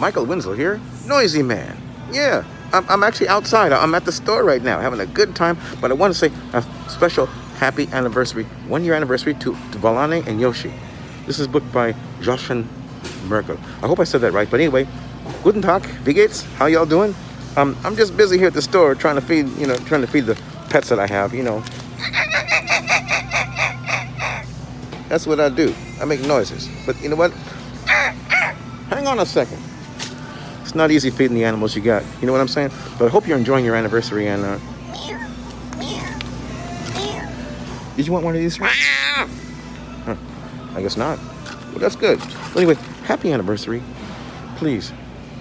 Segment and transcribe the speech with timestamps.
[0.00, 1.76] Michael Winslow here, Noisy Man.
[2.10, 2.42] Yeah,
[2.72, 3.70] I'm, I'm actually outside.
[3.70, 6.32] I'm at the store right now having a good time, but I want to say
[6.54, 7.26] a special
[7.58, 10.72] happy anniversary, one year anniversary to, to and Yoshi.
[11.26, 12.66] This is booked by Jochen
[13.26, 13.58] Merkel.
[13.82, 14.88] I hope I said that right, but anyway,
[15.44, 16.44] guten Tag, wie geht's?
[16.54, 17.14] How y'all doing?
[17.58, 20.06] Um, I'm just busy here at the store trying to feed, you know, trying to
[20.06, 21.60] feed the pets that I have, you know.
[25.10, 25.74] That's what I do.
[26.00, 26.70] I make noises.
[26.86, 27.32] But you know what?
[28.88, 29.69] Hang on a second.
[30.70, 32.04] It's not easy feeding the animals you got.
[32.20, 32.70] You know what I'm saying?
[32.96, 34.58] But I hope you're enjoying your anniversary and uh
[37.96, 38.56] Did you want one of these?
[38.56, 40.14] Huh.
[40.76, 41.18] I guess not.
[41.70, 42.22] Well, that's good.
[42.54, 43.82] Anyway, happy anniversary.
[44.58, 44.92] Please,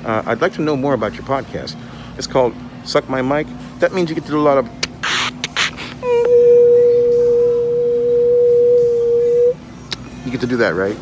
[0.03, 1.77] uh, I'd like to know more about your podcast.
[2.17, 3.45] It's called Suck My Mic.
[3.77, 4.67] That means you get to do a lot of
[10.25, 10.97] You get to do that, right?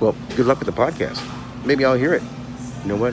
[0.00, 1.20] Well, good luck with the podcast.
[1.66, 2.22] Maybe I'll hear it.
[2.84, 3.12] You know what?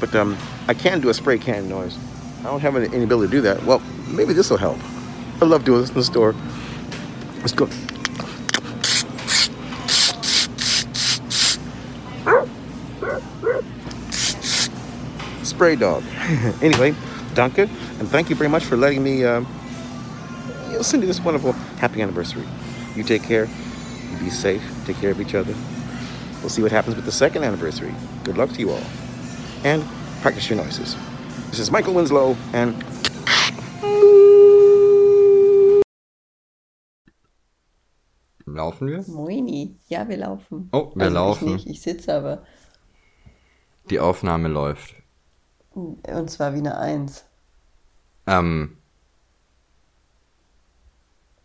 [0.00, 0.36] But um,
[0.68, 1.96] I can do a spray can noise.
[2.40, 3.62] I don't have any, any ability to do that.
[3.64, 4.78] Well, maybe this will help.
[5.40, 6.34] I love doing this in the store.
[7.40, 7.68] Let's go.
[15.42, 16.04] Spray dog.
[16.62, 16.94] anyway,
[17.34, 19.24] Duncan, and thank you very much for letting me
[20.78, 22.44] know, send you this wonderful happy anniversary.
[22.94, 23.48] You take care.
[24.10, 24.62] You be safe.
[24.86, 25.54] Take care of each other.
[26.40, 27.94] We'll see what happens with the second anniversary.
[28.24, 28.82] Good luck to you all.
[29.64, 29.82] And
[30.22, 30.96] practice your noises.
[31.50, 32.74] This is Michael Winslow and
[38.46, 39.02] Laufen wir?
[39.06, 39.76] Moini.
[39.88, 40.68] Ja, wir laufen.
[40.72, 41.56] Oh, wir also laufen.
[41.56, 42.44] Ich, ich sitze aber.
[43.90, 44.94] Die Aufnahme läuft.
[45.72, 47.24] Und zwar wie eine Eins.
[48.26, 48.76] Ähm,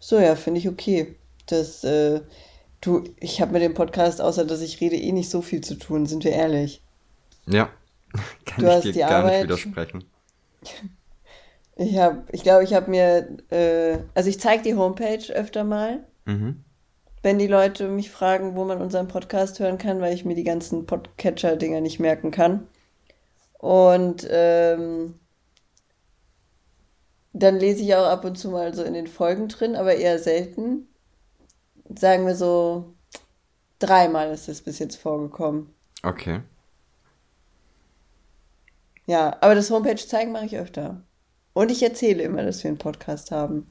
[0.01, 1.15] So, ja, finde ich okay.
[1.45, 2.23] Das, äh,
[2.81, 5.75] du, ich habe mit dem Podcast, außer dass ich rede, eh nicht so viel zu
[5.77, 6.83] tun, sind wir ehrlich.
[7.47, 7.71] Ja,
[8.45, 9.49] kann Du ich hast dir die gar Arbeit.
[9.49, 10.05] nicht widersprechen.
[11.81, 16.05] Ich habe, ich glaube, ich habe mir, äh, also ich zeige die Homepage öfter mal,
[16.25, 16.65] Mhm.
[17.23, 20.43] wenn die Leute mich fragen, wo man unseren Podcast hören kann, weil ich mir die
[20.43, 22.67] ganzen Podcatcher-Dinger nicht merken kann.
[23.61, 25.21] Und ähm,
[27.33, 30.19] dann lese ich auch ab und zu mal so in den Folgen drin, aber eher
[30.19, 30.88] selten.
[31.97, 32.93] Sagen wir so,
[33.79, 35.73] dreimal ist es bis jetzt vorgekommen.
[36.03, 36.41] Okay.
[39.07, 41.01] Ja, aber das Homepage zeigen mache ich öfter.
[41.55, 43.67] Und ich erzähle immer, dass wir einen Podcast haben.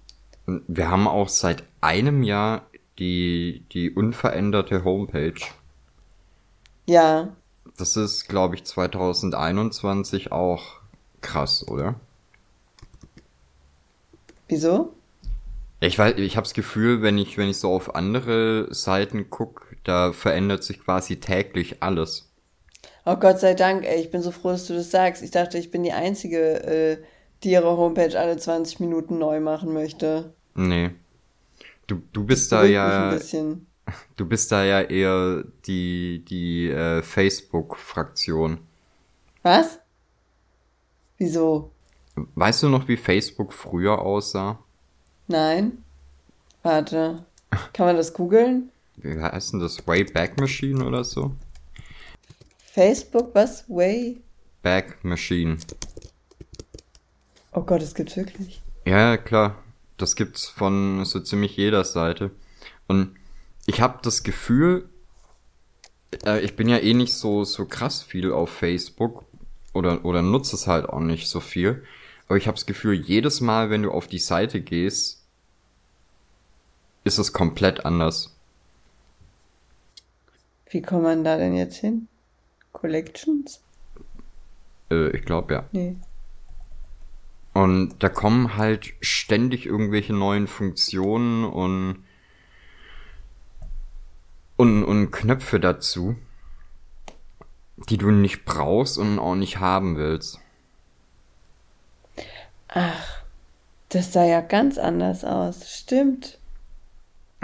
[0.46, 2.66] Wir haben auch seit einem Jahr
[2.98, 5.40] die, die unveränderte Homepage.
[6.88, 7.30] Ja,
[7.78, 10.82] Das ist, glaube ich, 2021 auch
[11.22, 11.96] krass, oder?
[14.48, 14.94] wieso?
[15.80, 19.76] Ich weiß, ich habe das Gefühl, wenn ich, wenn ich so auf andere Seiten guck,
[19.84, 22.32] da verändert sich quasi täglich alles.
[23.06, 25.24] Oh Gott sei Dank, ey, ich bin so froh, dass du das sagst.
[25.24, 26.98] Ich dachte, ich bin die Einzige, äh,
[27.44, 30.34] die ihre Homepage alle 20 Minuten neu machen möchte.
[30.56, 30.92] Nee.
[31.86, 33.68] Du, du bist da Beruhigt mich ein ja, bisschen.
[34.18, 38.60] du bist da ja eher die, die äh, Facebook-Fraktion.
[39.44, 39.80] Was?
[41.18, 41.72] Wieso?
[42.16, 44.60] Weißt du noch, wie Facebook früher aussah?
[45.28, 45.84] Nein?
[46.64, 47.26] Warte.
[47.74, 48.70] Kann man das googeln?
[48.98, 49.86] Wie heißt denn das?
[49.88, 51.34] Wayback Machine oder so?
[52.74, 53.66] Facebook, was?
[53.68, 54.22] Way?
[54.62, 55.58] Back Machine.
[57.52, 58.62] Oh Gott, das gibt's wirklich.
[58.86, 59.64] Ja, ja, klar.
[59.98, 62.32] Das gibt's von so ziemlich jeder Seite.
[62.88, 63.16] Und
[63.66, 64.88] ich habe das Gefühl,
[66.26, 69.26] äh, ich bin ja eh nicht so, so krass viel auf Facebook
[69.74, 71.84] oder, oder nutze es halt auch nicht so viel.
[72.28, 75.17] Aber ich habe das Gefühl, jedes Mal, wenn du auf die Seite gehst,
[77.08, 78.36] ist es komplett anders.
[80.70, 82.08] Wie kommt man da denn jetzt hin?
[82.74, 83.62] Collections?
[84.92, 85.64] Äh, ich glaube ja.
[85.72, 85.96] Nee.
[87.54, 92.04] Und da kommen halt ständig irgendwelche neuen Funktionen und,
[94.58, 96.16] und, und Knöpfe dazu,
[97.90, 100.40] die du nicht brauchst und auch nicht haben willst.
[102.68, 103.24] Ach,
[103.90, 105.68] das sah ja ganz anders aus.
[105.68, 106.37] Stimmt.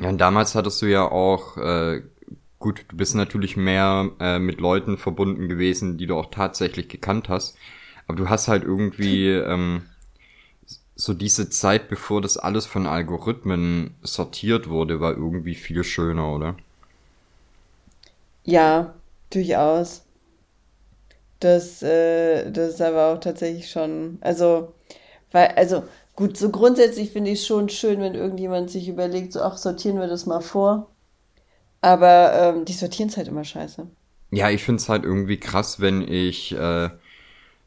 [0.02, 2.02] Ja, damals hattest du ja auch, äh,
[2.60, 7.30] gut, du bist natürlich mehr äh, mit Leuten verbunden gewesen, die du auch tatsächlich gekannt
[7.30, 7.58] hast.
[8.08, 9.84] Aber du hast halt irgendwie ähm,
[10.96, 16.56] so diese Zeit, bevor das alles von Algorithmen sortiert wurde, war irgendwie viel schöner, oder?
[18.46, 18.94] Ja,
[19.30, 20.04] durchaus.
[21.40, 24.74] Das, äh, das ist aber auch tatsächlich schon, also,
[25.32, 25.84] weil, also,
[26.16, 30.00] gut, so grundsätzlich finde ich es schon schön, wenn irgendjemand sich überlegt, so, ach, sortieren
[30.00, 30.90] wir das mal vor.
[31.82, 33.88] Aber ähm, die sortieren es halt immer scheiße.
[34.32, 36.90] Ja, ich find's halt irgendwie krass, wenn ich äh,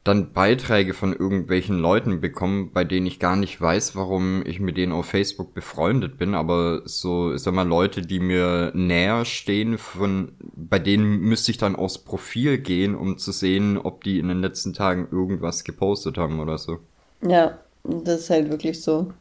[0.04, 4.76] dann Beiträge von irgendwelchen Leuten bekomme, bei denen ich gar nicht weiß, warum ich mit
[4.76, 9.78] denen auf Facebook befreundet bin, aber so, ich sag mal, Leute, die mir näher stehen,
[9.78, 14.28] von, bei denen müsste ich dann aufs Profil gehen, um zu sehen, ob die in
[14.28, 16.78] den letzten Tagen irgendwas gepostet haben oder so.
[17.20, 19.12] Ja, das ist halt wirklich so.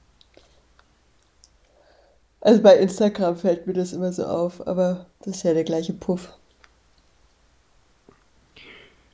[2.42, 5.94] Also bei Instagram fällt mir das immer so auf, aber das ist ja der gleiche
[5.94, 6.34] Puff.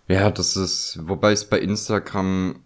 [0.07, 2.65] Ja, das ist, wobei es bei Instagram,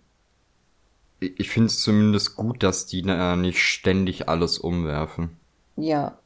[1.20, 5.38] ich finde es zumindest gut, dass die da nicht ständig alles umwerfen.
[5.76, 6.18] Ja.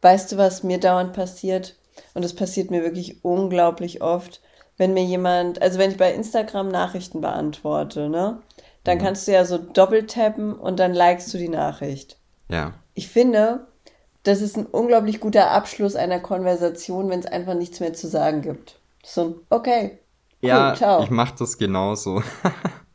[0.00, 1.76] Weißt du, was mir dauernd passiert?
[2.14, 4.40] Und das passiert mir wirklich unglaublich oft,
[4.78, 8.40] wenn mir jemand, also wenn ich bei Instagram Nachrichten beantworte, ne?
[8.84, 12.18] Dann kannst du ja so doppeltappen und dann likest du die Nachricht.
[12.48, 12.74] Ja.
[12.94, 13.66] Ich finde,
[14.22, 18.42] das ist ein unglaublich guter Abschluss einer Konversation, wenn es einfach nichts mehr zu sagen
[18.42, 18.78] gibt.
[19.04, 19.98] So ein, okay,
[20.42, 21.02] cool, Ja, ciao.
[21.02, 22.22] ich mach das genauso.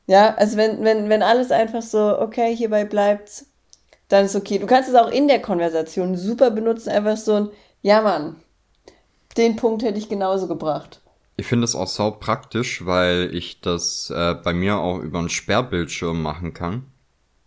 [0.09, 3.45] Ja, also wenn, wenn, wenn alles einfach so, okay, hierbei bleibt's,
[4.07, 4.57] dann ist okay.
[4.57, 7.49] Du kannst es auch in der Konversation super benutzen, einfach so ein,
[7.83, 8.37] ja Mann,
[9.37, 10.99] den Punkt hätte ich genauso gebracht.
[11.39, 15.29] Ich finde es auch sau praktisch, weil ich das äh, bei mir auch über einen
[15.29, 16.85] Sperrbildschirm machen kann.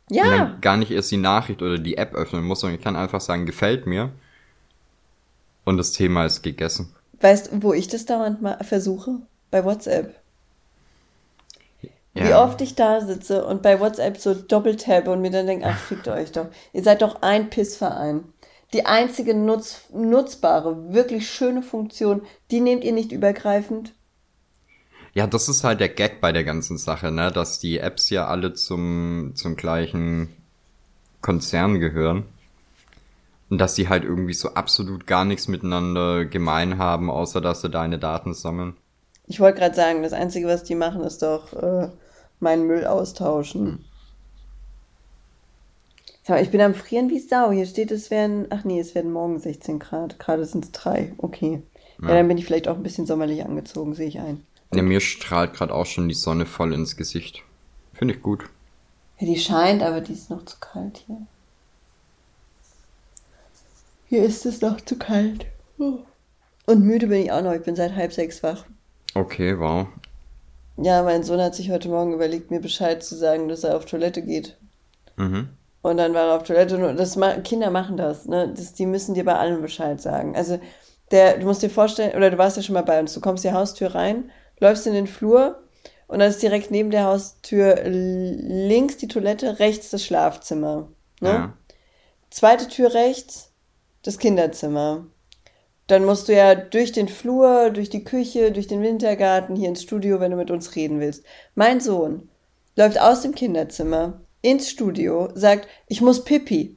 [0.09, 2.85] Und Ja, dann gar nicht erst die Nachricht oder die App öffnen muss, sondern ich
[2.85, 4.13] kann einfach sagen, gefällt mir.
[5.65, 6.95] Und das Thema ist gegessen.
[7.21, 9.19] weißt du, wo ich das dauernd mal versuche?
[9.51, 10.15] Bei WhatsApp.
[12.15, 12.45] Wie Ja.
[12.45, 16.09] oft ich da sitze und bei WhatsApp so doppeltappe und mir dann denke, ach, fickt
[16.09, 16.47] euch doch.
[16.73, 18.25] Ihr seid doch ein Pissverein.
[18.73, 23.93] Die einzige nutz, nutzbare, wirklich schöne Funktion, die nehmt ihr nicht übergreifend.
[25.15, 27.31] Ja, das ist halt der Gag bei der ganzen Sache, ne?
[27.31, 30.31] Dass die Apps ja alle zum, zum gleichen
[31.21, 32.25] Konzern gehören.
[33.51, 37.69] Und dass die halt irgendwie so absolut gar nichts miteinander gemein haben, außer dass sie
[37.69, 38.75] deine Daten sammeln.
[39.27, 41.91] Ich wollte gerade sagen, das Einzige, was die machen, ist doch äh,
[42.41, 43.85] meinen Müll austauschen.
[46.25, 47.51] Sag mal, ich bin am Frieren wie Sau.
[47.51, 50.19] Hier steht, es werden, ach nee, es werden morgen 16 Grad.
[50.19, 51.13] Gerade sind es drei.
[51.19, 51.63] Okay.
[52.01, 52.09] Ja.
[52.09, 52.15] Ja.
[52.15, 54.45] dann bin ich vielleicht auch ein bisschen sommerlich angezogen, sehe ich ein.
[54.75, 57.43] Ja, mir strahlt gerade auch schon die Sonne voll ins Gesicht.
[57.93, 58.45] Finde ich gut.
[59.19, 61.19] Ja, die scheint, aber die ist noch zu kalt hier.
[64.09, 65.47] Hier ist es noch zu kalt.
[65.79, 65.99] Oh.
[66.67, 67.53] Und müde bin ich auch noch.
[67.53, 68.65] Ich bin seit halb sechs wach.
[69.15, 69.89] Okay, wow.
[70.77, 73.85] Ja, mein Sohn hat sich heute Morgen überlegt, mir Bescheid zu sagen, dass er auf
[73.85, 74.57] Toilette geht.
[75.17, 75.51] Mhm.
[75.83, 78.53] Und dann war er auf Toilette und das Kinder machen das, ne?
[78.57, 80.37] Das, die müssen dir bei allem Bescheid sagen.
[80.37, 80.61] Also
[81.11, 83.45] der, du musst dir vorstellen, oder du warst ja schon mal bei uns, du kommst
[83.45, 85.63] die Haustür rein, läufst in den Flur
[86.07, 90.89] und dann ist direkt neben der Haustür links die Toilette, rechts das Schlafzimmer.
[91.21, 91.29] Ne?
[91.29, 91.53] Ja.
[92.31, 93.53] Zweite Tür rechts,
[94.03, 95.07] das Kinderzimmer.
[95.89, 99.83] Dann musst du ja durch den Flur, durch die Küche, durch den Wintergarten, hier ins
[99.83, 101.25] Studio, wenn du mit uns reden willst.
[101.57, 102.31] Mein Sohn
[102.77, 106.77] läuft aus dem Kinderzimmer ins Studio, sagt, ich muss pipi,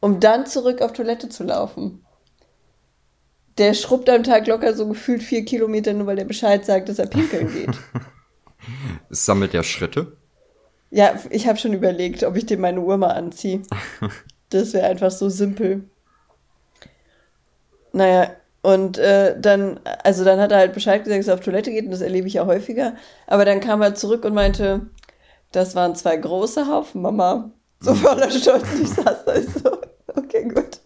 [0.00, 2.04] um dann zurück auf Toilette zu laufen.
[3.58, 6.98] Der schrubbt am Tag locker so gefühlt vier Kilometer, nur weil der Bescheid sagt, dass
[6.98, 7.76] er pinkeln geht.
[9.10, 10.16] Sammelt der Schritte?
[10.90, 13.62] Ja, ich habe schon überlegt, ob ich dem meine Uhr mal anziehe.
[14.50, 15.90] Das wäre einfach so simpel.
[17.92, 18.30] Naja,
[18.62, 21.84] und äh, dann, also dann hat er halt Bescheid gesagt, dass er auf Toilette geht
[21.84, 22.94] und das erlebe ich ja häufiger.
[23.26, 24.86] Aber dann kam er zurück und meinte,
[25.52, 27.50] das waren zwei große Haufen, Mama.
[27.80, 28.64] So voller Stolz.
[28.74, 29.78] Und ich saß da ich so,
[30.16, 30.80] okay, gut.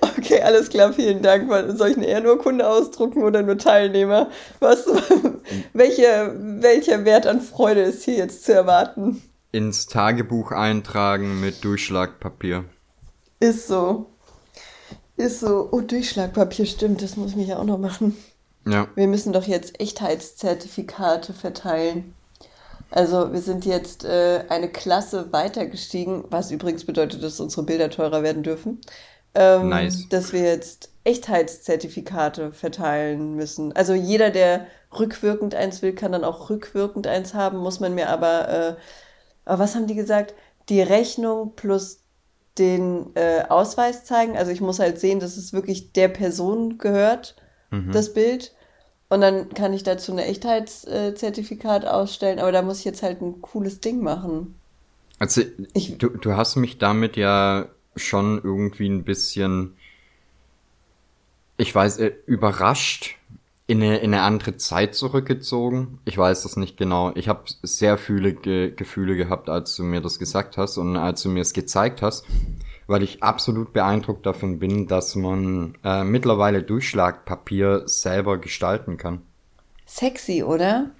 [0.00, 1.50] Okay, alles klar, vielen Dank.
[1.76, 4.30] Soll ich eine Ehrenurkunde ausdrucken oder nur Teilnehmer?
[4.60, 4.86] Was,
[5.72, 9.22] welche, welcher Wert an Freude ist hier jetzt zu erwarten?
[9.52, 12.64] Ins Tagebuch eintragen mit Durchschlagpapier.
[13.40, 14.06] Ist so.
[15.16, 15.68] Ist so.
[15.72, 18.16] Oh, Durchschlagpapier, stimmt, das muss ich ja auch noch machen.
[18.66, 18.88] Ja.
[18.94, 22.14] Wir müssen doch jetzt Echtheitszertifikate verteilen.
[22.90, 28.22] Also wir sind jetzt äh, eine Klasse weitergestiegen, was übrigens bedeutet, dass unsere Bilder teurer
[28.22, 28.80] werden dürfen.
[29.34, 30.08] Ähm, Nice.
[30.08, 33.74] Dass wir jetzt Echtheitszertifikate verteilen müssen.
[33.74, 34.66] Also jeder, der
[34.98, 38.76] rückwirkend eins will, kann dann auch rückwirkend eins haben, muss man mir aber, äh,
[39.44, 40.34] aber was haben die gesagt?
[40.68, 42.00] Die Rechnung plus
[42.58, 44.36] den äh, Ausweis zeigen.
[44.36, 47.36] Also ich muss halt sehen, dass es wirklich der Person gehört,
[47.92, 48.52] das Bild.
[49.10, 53.42] Und dann kann ich dazu ein Echtheitszertifikat ausstellen, aber da muss ich jetzt halt ein
[53.42, 54.54] cooles Ding machen.
[55.18, 55.42] Also,
[55.74, 59.74] Ich- du, du hast mich damit ja schon irgendwie ein bisschen,
[61.56, 63.16] ich weiß, äh, überrascht
[63.66, 65.98] in eine, in eine andere Zeit zurückgezogen.
[66.04, 67.12] Ich weiß das nicht genau.
[67.14, 71.22] Ich habe sehr viele Ge Gefühle gehabt, als du mir das gesagt hast und als
[71.22, 72.24] du mir es gezeigt hast,
[72.90, 79.22] weil ich absolut beeindruckt davon bin, dass man äh, mittlerweile Durchschlagpapier selber gestalten kann.
[79.86, 80.90] Sexy, oder?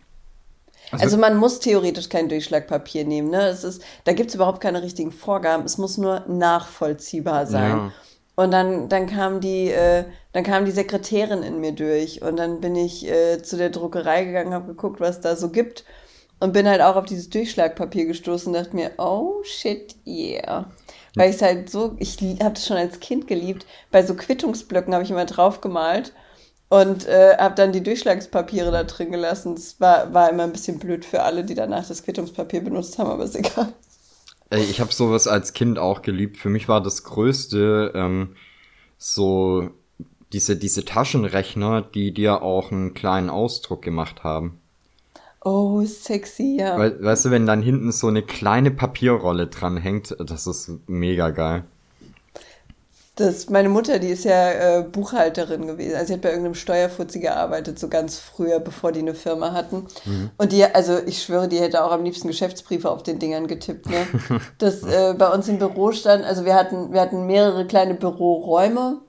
[0.92, 3.48] Also man muss theoretisch kein Durchschlagpapier nehmen, ne?
[3.48, 5.64] Es ist, da gibt es überhaupt keine richtigen Vorgaben.
[5.64, 7.70] Es muss nur nachvollziehbar sein.
[7.70, 7.92] Ja.
[8.36, 12.60] Und dann, dann kam die, äh, dann kam die Sekretärin in mir durch und dann
[12.60, 15.84] bin ich äh, zu der Druckerei gegangen, habe geguckt, was da so gibt
[16.40, 20.70] und bin halt auch auf dieses Durchschlagpapier gestoßen und dachte mir, oh shit, yeah.
[21.14, 23.66] Weil ich es halt so, ich habe das schon als Kind geliebt.
[23.90, 26.12] Bei so Quittungsblöcken habe ich immer drauf gemalt
[26.68, 29.54] und äh, habe dann die Durchschlagspapiere da drin gelassen.
[29.54, 33.10] Es war, war immer ein bisschen blöd für alle, die danach das Quittungspapier benutzt haben,
[33.10, 33.72] aber ist egal.
[34.50, 36.36] Ich habe sowas als Kind auch geliebt.
[36.36, 38.34] Für mich war das Größte ähm,
[38.98, 39.70] so
[40.32, 44.59] diese, diese Taschenrechner, die dir auch einen kleinen Ausdruck gemacht haben.
[45.42, 46.78] Oh, sexy, ja.
[46.78, 51.30] We weißt du, wenn dann hinten so eine kleine Papierrolle dran hängt, das ist mega
[51.30, 51.64] geil.
[53.16, 55.94] Das, meine Mutter, die ist ja äh, Buchhalterin gewesen.
[55.94, 59.86] Also sie hat bei irgendeinem Steuerfuzzi gearbeitet, so ganz früher, bevor die eine Firma hatten.
[60.38, 63.88] Und die, also ich schwöre, die hätte auch am liebsten Geschäftsbriefe auf den Dingern getippt.
[63.90, 64.06] Ne?
[64.58, 69.00] Das äh, bei uns im Büro stand, also wir hatten, wir hatten mehrere kleine Büroräume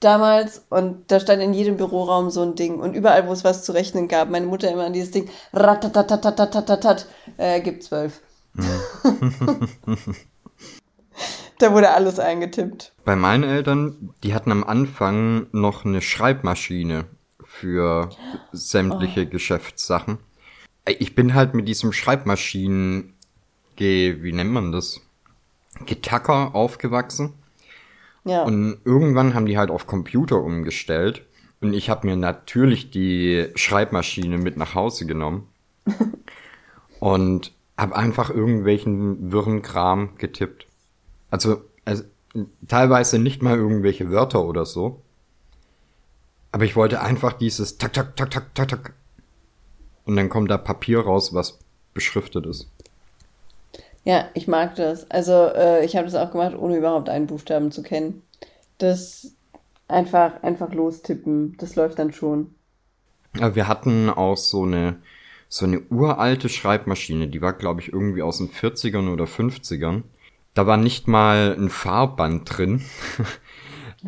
[0.00, 2.80] damals und da stand in jedem Büroraum so ein Ding.
[2.80, 7.06] Und überall, wo es was zu rechnen gab, meine Mutter immer an dieses Ding, ratatatatatatat,
[7.36, 8.20] äh, gibt zwölf.
[11.58, 12.92] da wurde alles eingetippt.
[13.04, 17.04] Bei meinen Eltern, die hatten am Anfang noch eine Schreibmaschine
[17.44, 18.08] für
[18.52, 20.18] sämtliche Geschäftssachen.
[20.84, 23.14] Ey, Ich bin halt mit diesem Schreibmaschinen,
[23.76, 25.00] wie nennt man das?
[25.86, 27.34] Getacker aufgewachsen.
[28.24, 28.42] Ja.
[28.42, 31.26] Und irgendwann haben die halt auf Computer umgestellt.
[31.60, 35.48] Und ich habe mir natürlich die Schreibmaschine mit nach Hause genommen.
[37.00, 40.66] und habe einfach irgendwelchen wirren Kram getippt.
[41.30, 42.04] Also, also
[42.68, 45.02] teilweise nicht mal irgendwelche Wörter oder so.
[46.52, 48.92] Aber ich wollte einfach dieses tak tak tak tak tak tak.
[50.04, 51.58] Und dann kommt da Papier raus, was
[51.94, 52.68] beschriftet ist.
[54.04, 55.10] Ja, ich mag das.
[55.10, 58.22] Also äh, ich habe das auch gemacht, ohne überhaupt einen Buchstaben zu kennen.
[58.78, 59.34] Das
[59.88, 62.54] einfach, einfach lostippen, das läuft dann schon.
[63.34, 64.96] Wir hatten auch so eine,
[65.48, 70.02] so eine uralte Schreibmaschine, die war, glaube ich, irgendwie aus den 40ern oder 50ern.
[70.54, 72.82] Da war nicht mal ein Farbband drin.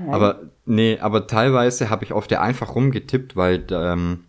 [0.08, 4.24] aber, nee, aber teilweise habe ich auf der einfach rumgetippt, weil, ähm,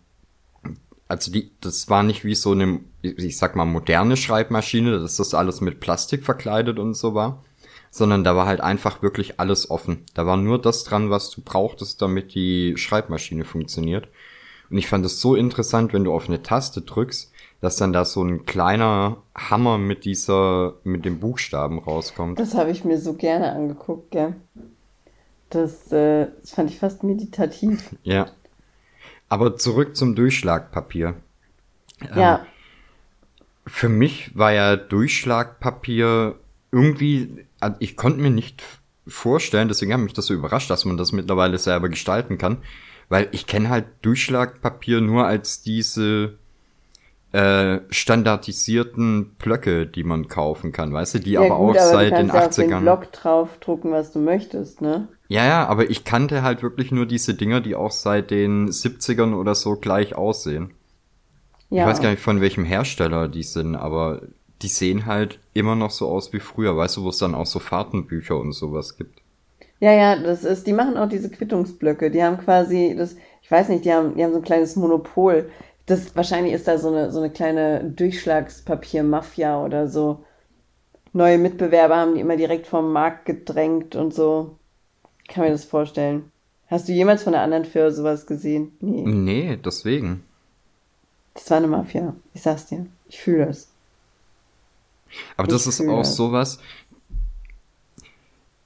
[1.08, 5.34] also die, das war nicht wie so eine, ich sag mal, moderne Schreibmaschine, dass das
[5.34, 7.42] alles mit Plastik verkleidet und so war,
[7.90, 10.04] sondern da war halt einfach wirklich alles offen.
[10.14, 14.08] Da war nur das dran, was du brauchtest, damit die Schreibmaschine funktioniert.
[14.70, 18.04] Und ich fand es so interessant, wenn du auf eine Taste drückst, dass dann da
[18.04, 22.38] so ein kleiner Hammer mit dieser, mit dem Buchstaben rauskommt.
[22.38, 24.34] Das habe ich mir so gerne angeguckt, gell.
[25.50, 27.94] Das, äh, das fand ich fast meditativ.
[28.02, 28.26] Ja.
[29.28, 31.14] Aber zurück zum Durchschlagpapier.
[32.14, 32.44] Ja,
[33.66, 36.36] Für mich war ja Durchschlagpapier
[36.70, 38.62] irgendwie, also ich konnte mir nicht
[39.06, 42.58] vorstellen, deswegen hat mich das so überrascht, dass man das mittlerweile selber gestalten kann,
[43.08, 46.38] weil ich kenne halt Durchschlagpapier nur als diese
[47.32, 51.90] äh, standardisierten Blöcke, die man kaufen kann, weißt du, die ja aber gut, auch aber
[51.90, 52.80] seit du den kannst ja auf den 80ern.
[52.80, 55.08] Block draufdrucken, was du möchtest, ne?
[55.28, 59.34] Ja, ja, aber ich kannte halt wirklich nur diese Dinger, die auch seit den 70ern
[59.34, 60.74] oder so gleich aussehen.
[61.70, 61.82] Ja.
[61.82, 64.22] Ich weiß gar nicht, von welchem Hersteller die sind, aber
[64.62, 67.46] die sehen halt immer noch so aus wie früher, weißt du, wo es dann auch
[67.46, 69.20] so Fahrtenbücher und sowas gibt.
[69.80, 72.10] Ja, ja, das ist, die machen auch diese Quittungsblöcke.
[72.10, 75.50] Die haben quasi das, ich weiß nicht, die haben, die haben so ein kleines Monopol.
[75.86, 80.24] Das, wahrscheinlich ist da so eine, so eine kleine Durchschlagspapier-Mafia oder so.
[81.12, 84.56] Neue Mitbewerber haben die immer direkt vom Markt gedrängt und so.
[85.22, 86.30] Ich kann mir das vorstellen.
[86.68, 88.72] Hast du jemals von einer anderen Firma sowas gesehen?
[88.80, 89.02] Nee.
[89.04, 90.24] Nee, deswegen.
[91.34, 92.14] Das war eine Mafia.
[92.32, 92.86] Ich sag's dir.
[93.08, 93.68] Ich fühle das.
[95.36, 96.16] Aber das Ich ist fühle auch das.
[96.16, 96.58] sowas.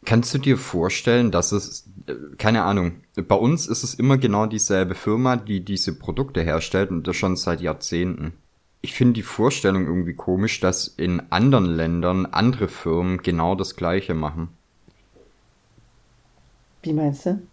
[0.04, 4.46] Kannst du dir vorstellen, dass es, äh, keine Ahnung, bei uns ist es immer genau
[4.46, 8.32] dieselbe Firma, die diese Produkte herstellt und das schon seit Jahrzehnten.
[8.80, 14.14] Ich finde die Vorstellung irgendwie komisch, dass in anderen Ländern andere Firmen genau das Gleiche
[14.14, 14.48] machen.
[16.82, 17.46] Wie meinst du?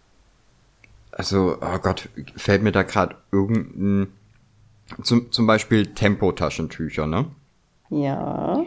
[1.12, 4.12] Also, oh Gott, fällt mir da gerade irgendein,
[5.02, 7.26] zum, zum Beispiel Tempo-Taschentücher, ne?
[7.90, 8.64] Ja.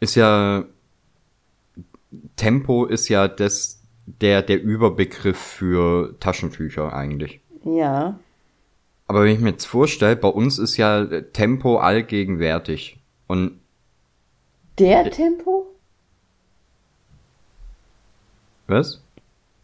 [0.00, 0.64] ist ja
[2.36, 7.40] Tempo ist ja das der der Überbegriff für Taschentücher eigentlich.
[7.64, 8.18] Ja.
[9.06, 13.60] Aber wenn ich mir jetzt vorstelle, bei uns ist ja Tempo allgegenwärtig und
[14.78, 15.66] Der Tempo?
[18.66, 19.02] was?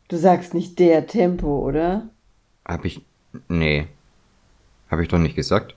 [0.09, 2.09] Du sagst nicht der Tempo, oder?
[2.67, 3.03] Habe ich
[3.49, 3.87] nee.
[4.91, 5.75] Habe ich doch nicht gesagt.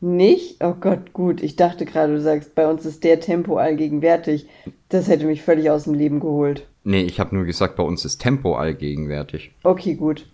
[0.00, 0.64] Nicht?
[0.64, 1.42] Oh Gott, gut.
[1.42, 4.46] Ich dachte gerade, du sagst, bei uns ist der Tempo allgegenwärtig.
[4.88, 6.66] Das hätte mich völlig aus dem Leben geholt.
[6.84, 9.52] Nee, ich habe nur gesagt, bei uns ist Tempo allgegenwärtig.
[9.62, 10.26] Okay, gut.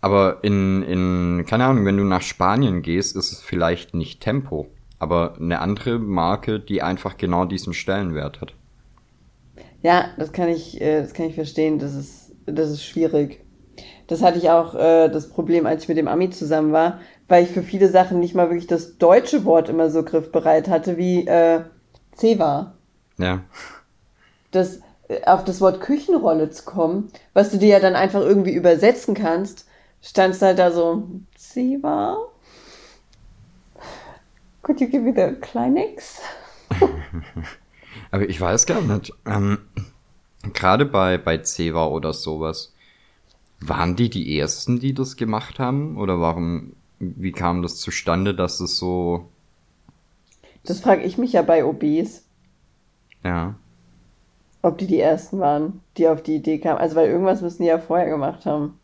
[0.00, 4.66] Aber in in keine Ahnung, wenn du nach Spanien gehst, ist es vielleicht nicht Tempo,
[4.98, 8.54] aber eine andere Marke, die einfach genau diesen Stellenwert hat.
[9.82, 11.78] Ja, das kann ich, äh, das kann ich verstehen.
[11.78, 13.44] Das ist, das ist schwierig.
[14.06, 17.00] Das hatte ich auch äh, das Problem, als ich mit dem Ami zusammen war,
[17.30, 20.96] weil ich für viele Sachen nicht mal wirklich das deutsche Wort immer so griffbereit hatte
[20.96, 21.62] wie äh,
[22.12, 22.74] Zewa.
[23.18, 23.44] Ja.
[24.50, 28.52] Das, äh, auf das Wort Küchenrolle zu kommen, was du dir ja dann einfach irgendwie
[28.52, 29.68] übersetzen kannst,
[30.02, 32.18] standst halt da so, Zewa?
[34.62, 36.20] Could you give me the Kleenex?
[38.10, 39.12] Aber ich weiß gar nicht.
[39.24, 39.58] Ähm,
[40.52, 42.74] Gerade bei, bei Ceva oder sowas.
[43.60, 45.96] Waren die die ersten, die das gemacht haben?
[45.96, 49.28] Oder warum, wie kam das zustande, dass es so,
[50.64, 52.24] Das frage ich mich ja bei OBs.
[53.24, 53.54] ja.
[54.62, 56.78] Ob die die ersten waren, die auf die Idee kamen.
[56.78, 58.80] Also, weil irgendwas müssen die ja vorher gemacht haben.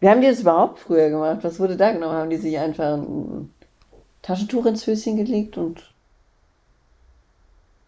[0.00, 1.40] Wie haben die das überhaupt früher gemacht?
[1.42, 2.14] Was wurde da genommen?
[2.14, 3.52] Haben die sich einfach ein
[4.22, 5.94] Taschentuch ins Höschen gelegt und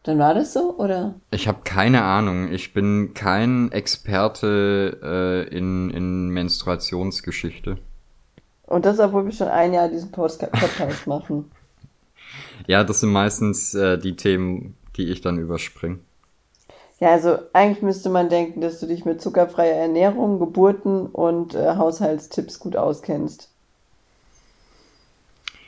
[0.05, 0.77] dann war das so?
[0.79, 1.21] Oder?
[1.31, 2.51] Ich habe keine Ahnung.
[2.53, 4.99] Ich bin kein Experte
[5.51, 7.79] äh, in, in Menstruationsgeschichte.
[8.69, 11.51] Und das, obwohl wir schon ein Jahr diesen Podca- Podcast machen.
[12.67, 16.01] Ja, das sind meistens äh, die Themen, die ich dann überspringe.
[17.01, 21.77] Ja, also eigentlich müsste man denken, dass du dich mit zuckerfreier Ernährung, Geburten und äh,
[21.77, 23.49] Haushaltstipps gut auskennst.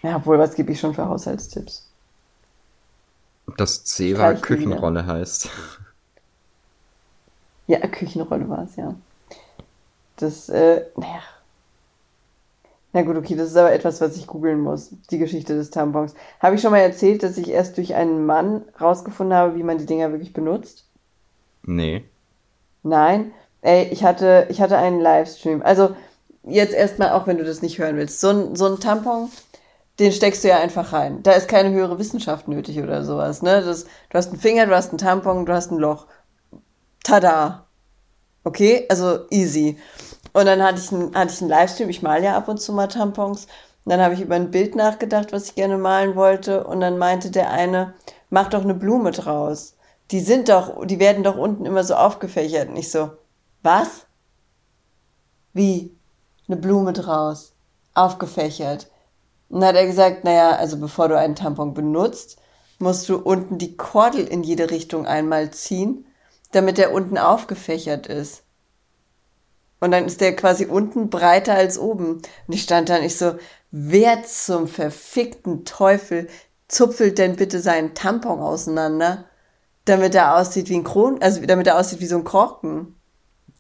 [0.03, 1.87] Ja, obwohl, was gebe ich schon für Haushaltstipps?
[3.57, 4.41] Das Ceva Gleich wieder.
[4.43, 5.49] Küchenrolle heißt.
[7.67, 8.95] Ja, Küchenrolle war es, ja.
[10.17, 11.23] Das, äh, naja.
[12.93, 14.91] Na gut, okay, das ist aber etwas, was ich googeln muss.
[15.11, 16.15] Die Geschichte des Tampons.
[16.41, 19.79] Habe ich schon mal erzählt, dass ich erst durch einen Mann rausgefunden habe, wie man
[19.79, 20.87] die Dinger wirklich benutzt?
[21.65, 22.05] Nee.
[22.83, 23.33] Nein.
[23.63, 25.63] Ey, ich hatte, ich hatte einen Livestream.
[25.63, 25.95] Also,
[26.45, 28.21] jetzt erstmal, auch wenn du das nicht hören willst.
[28.21, 29.29] So ein, so ein Tampon,
[30.01, 31.23] den steckst du ja einfach rein.
[31.23, 33.63] Da ist keine höhere Wissenschaft nötig oder sowas, ne?
[33.63, 36.07] Das, du hast einen Finger, du hast einen Tampon, du hast ein Loch.
[37.05, 37.67] Tada.
[38.43, 39.77] Okay, also easy.
[40.33, 42.73] Und dann hatte ich, einen, hatte ich einen Livestream, ich male ja ab und zu
[42.73, 43.47] mal Tampons.
[43.85, 46.65] Und dann habe ich über ein Bild nachgedacht, was ich gerne malen wollte.
[46.65, 47.95] Und dann meinte der eine,
[48.29, 49.75] mach doch eine Blume draus.
[50.11, 52.69] Die sind doch, die werden doch unten immer so aufgefächert.
[52.69, 53.11] Und ich so,
[53.63, 54.07] was?
[55.53, 55.97] Wie?
[56.47, 57.53] Eine Blume draus.
[57.95, 58.89] Aufgefächert.
[59.49, 62.39] Und dann hat er gesagt, naja, also bevor du einen Tampon benutzt,
[62.79, 66.07] musst du unten die Kordel in jede Richtung einmal ziehen,
[66.53, 68.43] damit der unten aufgefächert ist.
[69.81, 72.21] Und dann ist der quasi unten breiter als oben.
[72.47, 73.35] Und ich stand da und ich so,
[73.71, 76.29] wer zum verfickten Teufel
[76.69, 79.25] zupfelt denn bitte seinen Tampon auseinander,
[79.87, 82.95] damit er aussieht wie ein Kron, also damit er aussieht wie so ein Korken?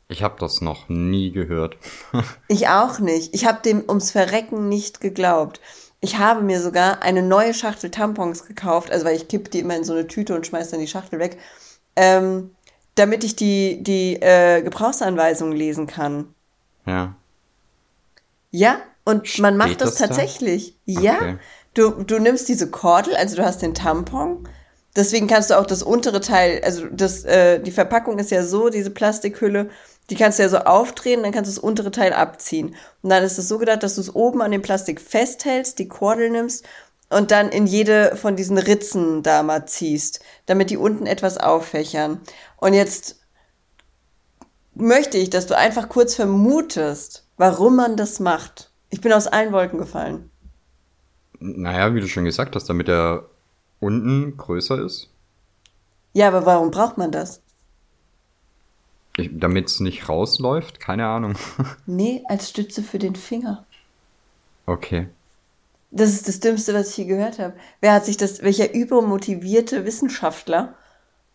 [0.09, 1.77] Ich habe das noch nie gehört.
[2.49, 3.35] Ich auch nicht.
[3.35, 5.61] Ich habe dem ums Verrecken nicht geglaubt.
[6.01, 9.77] Ich habe mir sogar eine neue Schachtel Tampons gekauft, also weil ich kipp die immer
[9.77, 11.39] in so eine Tüte und schmeiß dann die Schachtel weg,
[11.95, 12.51] ähm,
[13.01, 16.35] damit ich die, die äh, Gebrauchsanweisungen lesen kann.
[16.87, 17.15] ja.
[18.51, 20.07] Ja, und man macht Steht das, das da?
[20.09, 20.77] tatsächlich.
[20.85, 21.39] Ja, Okay.
[21.75, 24.49] du, du nimmst diese Kordel, also du hast den Tampon.
[24.97, 28.71] Deswegen kannst du auch das untere Teil, also das, äh, die Verpackung ist ja so,
[28.71, 29.71] diese Plastikhülle,
[30.11, 32.75] die kannst du ja so aufdrehen, dann kannst du das untere Teil abziehen.
[33.03, 35.87] Und dann ist es so gedacht, dass du es oben an dem Plastik festhältst, die
[35.87, 36.67] Kordel nimmst
[37.11, 42.21] und dann in jede von diesen Ritzen da mal ziehst, damit die unten etwas auffächern.
[42.57, 43.21] Und jetzt
[44.75, 48.71] möchte ich, dass du einfach kurz vermutest, warum man das macht.
[48.91, 50.31] Ich bin aus allen Wolken gefallen.
[51.41, 53.25] Naja, wie du schon gesagt hast, damit er
[53.81, 55.09] unten größer ist.
[56.13, 57.43] Ja, aber warum braucht man das?
[59.17, 60.81] Damit es nicht rausläuft?
[60.81, 61.35] Keine Ahnung.
[61.87, 63.67] Nee, als Stütze für den Finger.
[64.67, 65.09] Okay.
[65.91, 67.55] Das ist das Dümmste, was ich hier gehört habe.
[67.81, 70.77] Wer hat sich das, welcher übermotivierte Wissenschaftler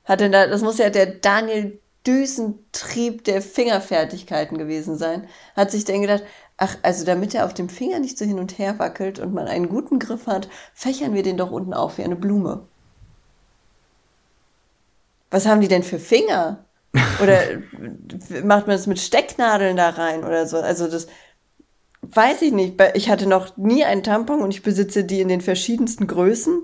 [0.05, 5.85] hat denn da, das muss ja der Daniel Düsentrieb der Fingerfertigkeiten gewesen sein, hat sich
[5.85, 6.23] denn gedacht,
[6.57, 9.47] ach, also damit er auf dem Finger nicht so hin und her wackelt und man
[9.47, 12.67] einen guten Griff hat, fächern wir den doch unten auf wie eine Blume.
[15.31, 16.63] Was haben die denn für Finger?
[17.21, 17.39] Oder
[18.43, 20.57] macht man es mit Stecknadeln da rein oder so?
[20.57, 21.07] Also das
[22.13, 22.81] weiß ich nicht.
[22.93, 26.63] Ich hatte noch nie einen Tampon und ich besitze die in den verschiedensten Größen,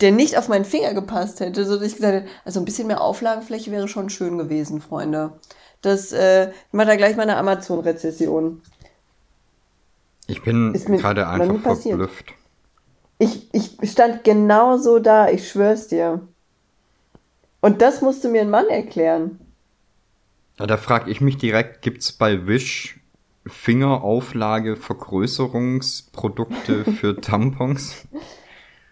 [0.00, 2.86] der nicht auf meinen Finger gepasst hätte, so dass ich gesagt hätte, also ein bisschen
[2.86, 5.32] mehr Auflagefläche wäre schon schön gewesen, Freunde.
[5.82, 8.62] Das äh, ich mache da gleich mal eine Amazon-Rezession.
[10.26, 12.34] Ich bin gerade einfach verblüfft.
[13.18, 16.26] Ich, ich stand genau so da, ich schwör's dir.
[17.60, 19.38] Und das musste mir ein Mann erklären.
[20.58, 22.99] Ja, da frage ich mich direkt, gibt's bei Wish
[23.46, 28.06] Fingerauflage Vergrößerungsprodukte für Tampons?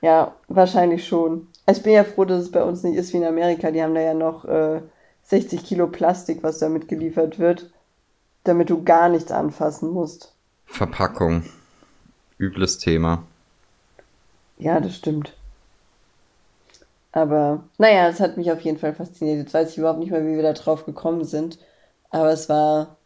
[0.00, 1.48] Ja, wahrscheinlich schon.
[1.66, 3.70] Also ich bin ja froh, dass es bei uns nicht ist wie in Amerika.
[3.70, 4.80] Die haben da ja noch äh,
[5.24, 7.70] 60 Kilo Plastik, was da mitgeliefert wird,
[8.44, 10.34] damit du gar nichts anfassen musst.
[10.64, 11.44] Verpackung.
[12.38, 13.24] Übles Thema.
[14.58, 15.34] Ja, das stimmt.
[17.12, 19.38] Aber naja, es hat mich auf jeden Fall fasziniert.
[19.38, 21.58] Jetzt weiß ich überhaupt nicht mehr, wie wir da drauf gekommen sind.
[22.10, 22.96] Aber es war,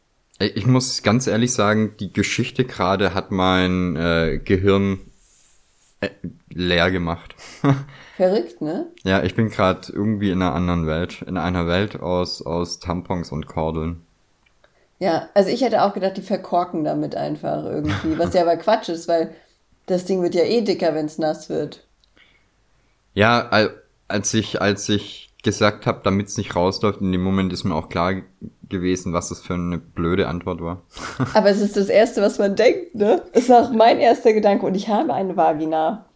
[0.55, 5.01] Ich muss ganz ehrlich sagen, die Geschichte gerade hat mein äh, Gehirn
[6.01, 6.11] äh,
[6.51, 7.35] leer gemacht.
[8.17, 8.87] verrückt, ne?
[9.05, 11.23] ja, ich bin gerade irgendwie in einer anderen Welt.
[11.23, 14.03] In einer Welt aus, aus Tampons und Kordeln.
[14.99, 18.19] Ja, also ich hätte auch gedacht, die verkorken damit einfach irgendwie.
[18.19, 19.35] Was ja aber Quatsch ist, weil
[19.87, 21.87] das Ding wird ja eh dicker, wenn es nass wird.
[23.15, 27.53] Ja, al- als ich, als ich gesagt habe, damit es nicht rausläuft, in dem Moment
[27.53, 28.25] ist mir auch klar ge-
[28.69, 30.83] gewesen, was das für eine blöde Antwort war.
[31.35, 33.23] Aber es ist das Erste, was man denkt, ne?
[33.33, 34.67] Ist auch mein erster Gedanke.
[34.67, 36.07] Und ich habe eine Vagina.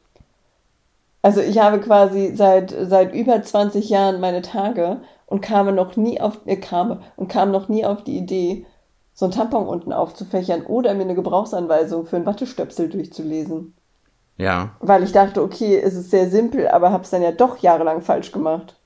[1.22, 6.20] Also ich habe quasi seit, seit über 20 Jahren meine Tage und kam noch nie
[6.20, 8.64] auf, äh, kam, und kam noch nie auf die Idee,
[9.12, 13.74] so ein Tampon unten aufzufächern oder mir eine Gebrauchsanweisung für einen Wattestöpsel durchzulesen.
[14.38, 18.02] Ja, Weil ich dachte, okay, es ist sehr simpel, aber hab's dann ja doch jahrelang
[18.02, 18.76] falsch gemacht.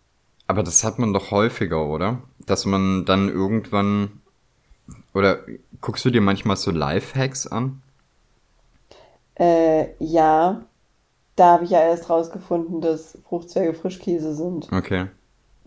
[0.50, 2.18] Aber das hat man doch häufiger, oder?
[2.44, 4.20] Dass man dann irgendwann
[5.14, 5.38] oder
[5.80, 7.82] guckst du dir manchmal so Lifehacks an?
[9.38, 10.62] Äh, ja,
[11.36, 14.72] da habe ich ja erst rausgefunden, dass Fruchtzwerge Frischkäse sind.
[14.72, 15.06] Okay.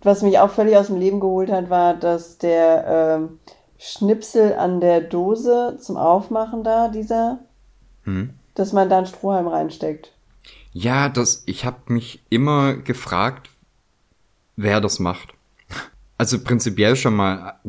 [0.02, 2.86] Was mich auch völlig aus dem Leben geholt hat, war, dass der
[3.22, 3.40] ähm,
[3.78, 7.40] Schnipsel an der Dose zum Aufmachen da, dieser,
[8.04, 8.32] Hm.
[8.54, 10.12] dass man da einen Strohhalm reinsteckt.
[10.74, 13.50] Ja, das, ich habe mich immer gefragt,
[14.56, 15.34] wer das macht.
[16.18, 17.60] Also prinzipiell schon mal,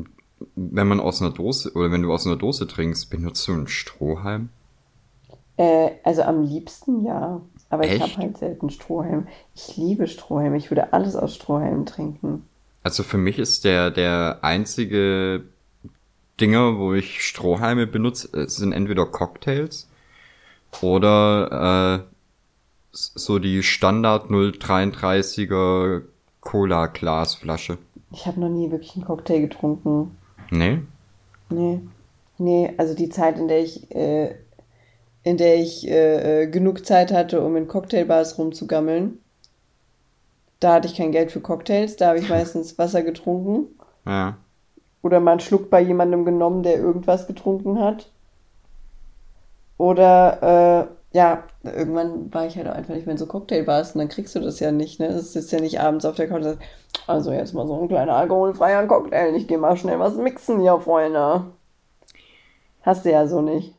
[0.54, 3.68] wenn man aus einer Dose oder wenn du aus einer Dose trinkst, benutzt du einen
[3.68, 4.50] Strohhalm?
[5.56, 7.40] Äh, also am liebsten ja.
[7.70, 8.02] Aber ich Echt?
[8.02, 9.26] habe halt selten Strohhalm.
[9.54, 10.56] Ich liebe Strohhalme.
[10.56, 12.44] Ich würde alles aus Strohhalmen trinken.
[12.82, 15.44] Also für mich ist der, der einzige
[16.40, 19.88] Dinger, wo ich Strohhalme benutze, äh, sind entweder Cocktails
[20.82, 22.14] oder äh,
[22.92, 26.02] so die Standard 033er
[26.44, 27.78] Cola Glasflasche.
[28.12, 30.16] Ich habe noch nie wirklich einen Cocktail getrunken.
[30.50, 30.82] Nee?
[31.50, 31.80] Nee.
[32.38, 34.34] Nee, also die Zeit, in der ich, äh,
[35.22, 39.18] in der ich äh, äh, genug Zeit hatte, um in Cocktailbars rumzugammeln,
[40.60, 43.68] da hatte ich kein Geld für Cocktails, da habe ich meistens Wasser getrunken
[44.06, 44.36] Ja.
[45.02, 48.10] oder mal einen Schluck bei jemandem genommen, der irgendwas getrunken hat.
[49.78, 54.08] Oder äh, ja, irgendwann war ich halt einfach nicht mehr in so Cocktailbars und dann
[54.08, 55.08] kriegst du das ja nicht, ne?
[55.08, 56.44] Das ist ja nicht abends auf der Couch
[57.06, 60.80] also jetzt mal so ein kleiner alkoholfreier Cocktail, ich gehe mal schnell was mixen hier,
[60.80, 61.44] Freunde.
[62.82, 63.74] Hast du ja so nicht.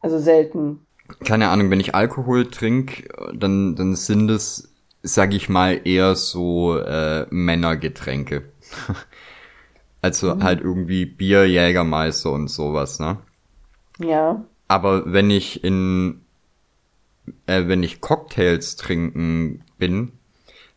[0.00, 0.84] Also selten.
[1.24, 6.76] keine Ahnung, wenn ich Alkohol trinke, dann, dann sind es, sag ich mal, eher so
[6.76, 8.42] äh, Männergetränke.
[10.02, 13.16] also halt irgendwie Bier, Jägermeister und sowas, ne?
[13.98, 14.44] Ja.
[14.68, 16.23] Aber wenn ich in,
[17.46, 20.12] äh, wenn ich Cocktails trinken bin,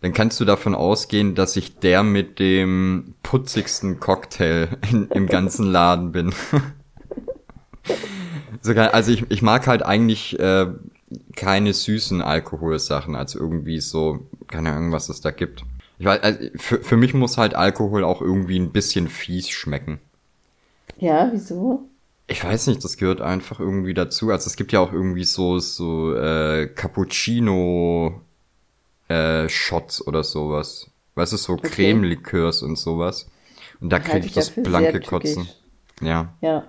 [0.01, 5.65] dann kannst du davon ausgehen, dass ich der mit dem putzigsten Cocktail in, im ganzen
[5.65, 6.33] Laden bin.
[8.63, 10.67] Also ich, ich mag halt eigentlich äh,
[11.35, 15.63] keine süßen Alkoholsachen, also irgendwie so, keine Ahnung, was es da gibt.
[15.99, 19.99] Ich weiß, also für, für mich muss halt Alkohol auch irgendwie ein bisschen fies schmecken.
[20.97, 21.87] Ja, wieso?
[22.27, 24.31] Ich weiß nicht, das gehört einfach irgendwie dazu.
[24.31, 28.21] Also es gibt ja auch irgendwie so so äh, Cappuccino
[29.07, 30.89] äh, Shots oder sowas.
[31.15, 33.27] Weißt du, so Creme-Likörs und sowas.
[33.79, 35.47] Und da kriege ich das blanke Kotzen.
[36.01, 36.33] Ja.
[36.41, 36.67] Ja.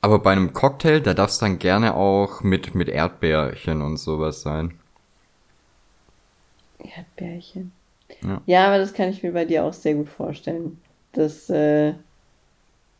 [0.00, 4.42] Aber bei einem Cocktail, da darf es dann gerne auch mit, mit Erdbeerchen und sowas
[4.42, 4.78] sein.
[6.78, 7.72] Erdbeerchen.
[8.22, 8.40] Ja.
[8.46, 10.78] Ja, aber das kann ich mir bei dir auch sehr gut vorstellen.
[11.12, 11.94] Das, äh,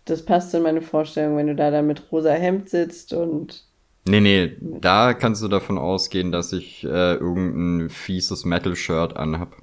[0.07, 3.65] das passt in meine Vorstellung, wenn du da dann mit rosa Hemd sitzt und
[4.09, 9.57] Nee, nee, da kannst du davon ausgehen, dass ich äh, irgendein fieses Metal-Shirt anhab.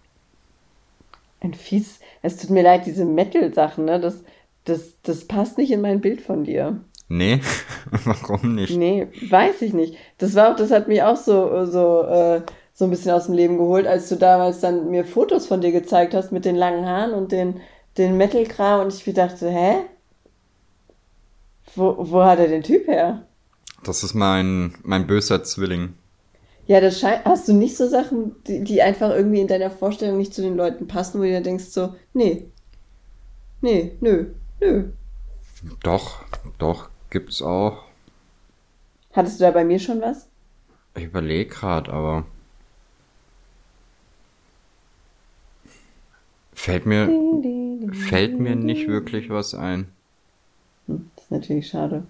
[1.41, 1.99] ein fies.
[2.21, 3.99] Es tut mir leid, diese Metal-Sachen, ne?
[4.01, 4.23] Das,
[4.65, 6.81] das, das passt nicht in mein Bild von dir.
[7.09, 7.39] Nee,
[8.03, 8.75] warum nicht?
[8.77, 9.95] Nee, weiß ich nicht.
[10.17, 12.41] Das war auch, das hat mich auch so, so, äh,
[12.73, 15.71] so ein bisschen aus dem Leben geholt, als du damals dann mir Fotos von dir
[15.71, 17.61] gezeigt hast mit den langen Haaren und den,
[17.97, 19.75] den Metal-Kram und ich mir dachte, hä?
[21.75, 23.25] Wo, wo hat er den Typ her?
[23.83, 25.95] Das ist mein, mein böser Zwilling.
[26.65, 30.17] Ja, das scheint, hast du nicht so Sachen, die, die einfach irgendwie in deiner Vorstellung
[30.17, 32.45] nicht zu den Leuten passen, wo du dir denkst so, nee,
[33.61, 34.27] nee, nö,
[34.61, 34.85] nö.
[35.81, 36.23] Doch,
[36.59, 37.83] doch, gibt's auch.
[39.11, 40.27] Hattest du da bei mir schon was?
[40.95, 42.25] Ich überlege gerade, aber.
[46.53, 47.09] Fällt mir,
[47.91, 49.91] fällt mir nicht wirklich was ein.
[50.87, 52.03] Hm, das ist natürlich schade.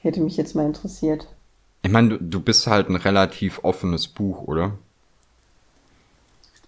[0.00, 1.28] Hätte mich jetzt mal interessiert.
[1.82, 4.76] Ich meine, du, du bist halt ein relativ offenes Buch, oder?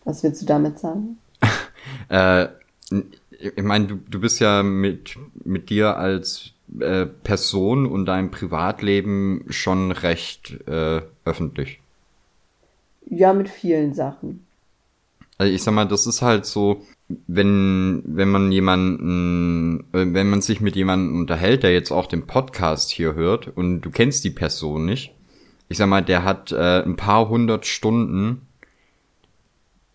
[0.04, 1.18] Was willst du damit sagen?
[2.08, 2.48] Äh,
[3.38, 9.44] ich meine, du, du bist ja mit, mit dir als äh, Person und deinem Privatleben
[9.50, 11.80] schon recht äh, öffentlich.
[13.06, 14.44] Ja, mit vielen Sachen.
[15.38, 20.40] Also ich sag mal, das ist halt so, wenn, wenn man jemanden, äh, wenn man
[20.40, 24.30] sich mit jemandem unterhält, der jetzt auch den Podcast hier hört und du kennst die
[24.30, 25.14] Person nicht,
[25.68, 28.46] ich sag mal, der hat äh, ein paar hundert Stunden,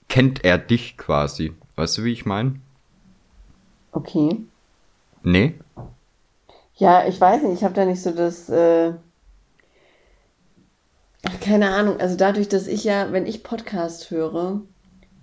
[0.08, 1.54] kennt er dich quasi.
[1.76, 2.56] Weißt du, wie ich meine?
[3.91, 4.38] Okay.
[5.24, 5.56] Nee?
[6.76, 8.93] Ja, ich weiß nicht, ich habe da nicht so das, äh,
[11.24, 14.62] ach, keine Ahnung, also dadurch, dass ich ja, wenn ich Podcast höre,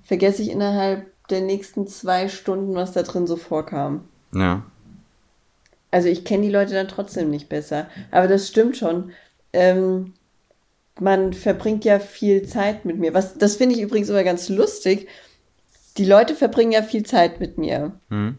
[0.02, 4.04] vergesse ich innerhalb der nächsten zwei Stunden, was da drin so vorkam.
[4.34, 4.64] Ja.
[5.90, 7.88] Also ich kenne die Leute dann trotzdem nicht besser.
[8.10, 9.12] Aber das stimmt schon.
[9.52, 10.14] Ähm,
[11.00, 13.14] man verbringt ja viel Zeit mit mir.
[13.14, 15.08] Was, das finde ich übrigens immer ganz lustig.
[15.96, 17.92] Die Leute verbringen ja viel Zeit mit mir.
[18.10, 18.38] Hm.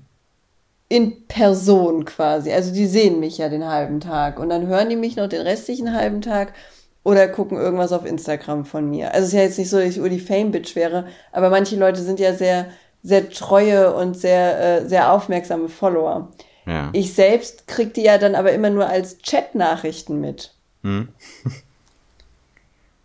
[0.90, 2.52] In Person quasi.
[2.52, 4.40] Also die sehen mich ja den halben Tag.
[4.40, 6.54] Und dann hören die mich noch den restlichen halben Tag
[7.04, 9.14] oder gucken irgendwas auf Instagram von mir.
[9.14, 12.02] Also es ist ja jetzt nicht so, dass ich Uli Fame-Bitch wäre, aber manche Leute
[12.02, 12.68] sind ja sehr,
[13.04, 16.30] sehr treue und sehr, äh, sehr aufmerksame Follower.
[16.66, 16.90] Ja.
[16.94, 20.54] Ich selbst krieg die ja dann aber immer nur als Chat-Nachrichten mit.
[20.84, 21.10] Hm.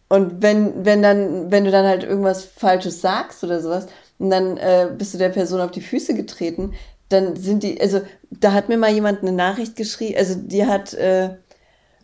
[0.09, 4.57] Und wenn, wenn dann, wenn du dann halt irgendwas Falsches sagst oder sowas, und dann
[4.59, 6.75] äh, bist du der Person auf die Füße getreten,
[7.09, 10.95] dann sind die, also da hat mir mal jemand eine Nachricht geschrieben, also die hat,
[10.95, 11.31] äh,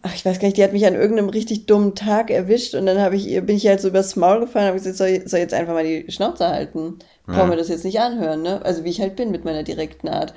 [0.02, 2.86] ach ich weiß gar nicht, die hat mich an irgendeinem richtig dummen Tag erwischt und
[2.86, 5.40] dann habe ich ihr, bin ich halt so übers Maul gefallen, habe gesagt, soll, soll
[5.40, 6.98] jetzt einfach mal die Schnauze halten.
[7.26, 7.34] Ja.
[7.34, 8.64] Brauchen wir das jetzt nicht anhören, ne?
[8.64, 10.34] Also wie ich halt bin mit meiner direkten Art.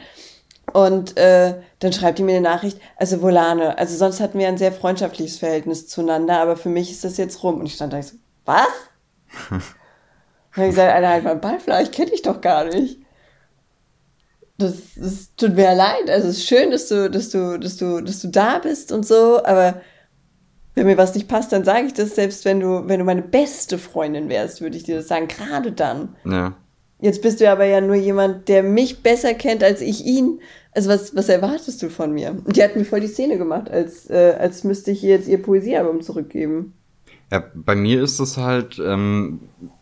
[0.71, 4.57] Und äh, dann schreibt die mir eine Nachricht, also Volane, also sonst hatten wir ein
[4.57, 7.59] sehr freundschaftliches Verhältnis zueinander, aber für mich ist das jetzt rum.
[7.59, 8.67] Und ich stand da ich so, was?
[9.49, 9.61] Dann
[10.55, 12.99] habe ich gesagt, Alter, halt mal Ball, vielleicht kenne ich doch gar nicht.
[14.57, 16.09] Das, das tut mir leid.
[16.09, 19.05] Also es ist schön, dass du, dass du, dass du, dass du da bist und
[19.05, 19.81] so, aber
[20.75, 23.21] wenn mir was nicht passt, dann sage ich das, selbst wenn du, wenn du meine
[23.21, 26.15] beste Freundin wärst, würde ich dir das sagen, gerade dann.
[26.25, 26.55] Ja.
[26.99, 30.39] Jetzt bist du aber ja nur jemand, der mich besser kennt als ich ihn.
[30.71, 32.29] Also was, was erwartest du von mir?
[32.45, 35.27] Und die hat mir voll die Szene gemacht, als, äh, als müsste ich ihr jetzt
[35.27, 36.73] ihr Poesiealbum zurückgeben.
[37.33, 39.39] Ja, bei mir ist es halt, ähm,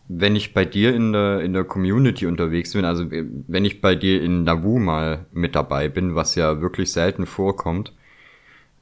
[0.08, 3.94] wenn ich bei dir in der, in der Community unterwegs bin, also wenn ich bei
[3.94, 7.92] dir in Nabu mal mit dabei bin, was ja wirklich selten vorkommt,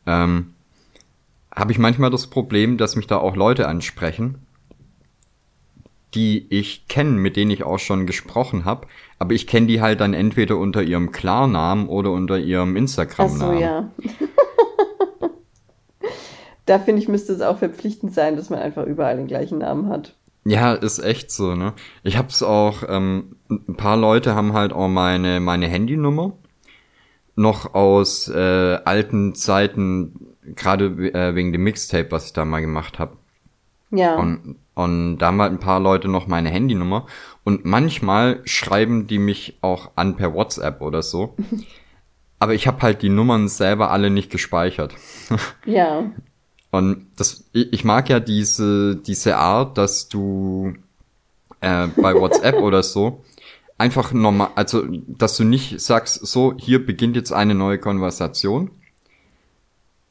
[0.06, 0.54] ähm,
[1.52, 4.46] habe ich manchmal das Problem, dass mich da auch Leute ansprechen,
[6.14, 8.86] die ich kenne, mit denen ich auch schon gesprochen habe,
[9.18, 12.78] aber ich kenne die halt dann entweder unter ihrem Klarnamen oder unter ihrem Ach so,
[12.78, 13.58] Instagram-Namen.
[13.58, 13.90] ja.
[16.70, 19.88] da finde ich, müsste es auch verpflichtend sein, dass man einfach überall den gleichen Namen
[19.88, 20.14] hat.
[20.44, 21.72] Ja, ist echt so, ne?
[22.04, 26.32] Ich hab's auch, ähm, ein paar Leute haben halt auch meine, meine Handynummer.
[27.34, 33.00] Noch aus äh, alten Zeiten, gerade äh, wegen dem Mixtape, was ich da mal gemacht
[33.00, 33.16] habe.
[33.90, 34.14] Ja.
[34.14, 37.06] Und, und da haben halt ein paar Leute noch meine Handynummer.
[37.42, 41.34] Und manchmal schreiben die mich auch an per WhatsApp oder so.
[42.38, 44.94] Aber ich habe halt die Nummern selber alle nicht gespeichert.
[45.66, 46.04] ja.
[46.70, 50.74] Und das, ich mag ja diese, diese Art, dass du
[51.60, 53.24] äh, bei WhatsApp oder so
[53.80, 58.70] einfach normal, also dass du nicht sagst, so, hier beginnt jetzt eine neue Konversation.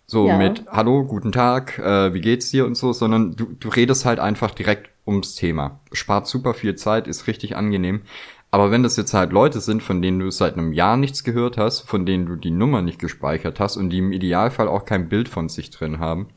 [0.07, 0.37] So Ja.
[0.39, 4.19] mit Hallo, guten Tag, äh, wie geht's dir und so, sondern du, du redest halt
[4.19, 5.79] einfach direkt ums Thema.
[5.93, 8.01] Spart super viel Zeit, ist richtig angenehm.
[8.49, 11.59] Aber wenn das jetzt halt Leute sind, von denen du seit einem Jahr nichts gehört
[11.59, 15.09] hast, von denen du die Nummer nicht gespeichert hast und die im Idealfall auch kein
[15.09, 16.29] Bild von sich drin haben.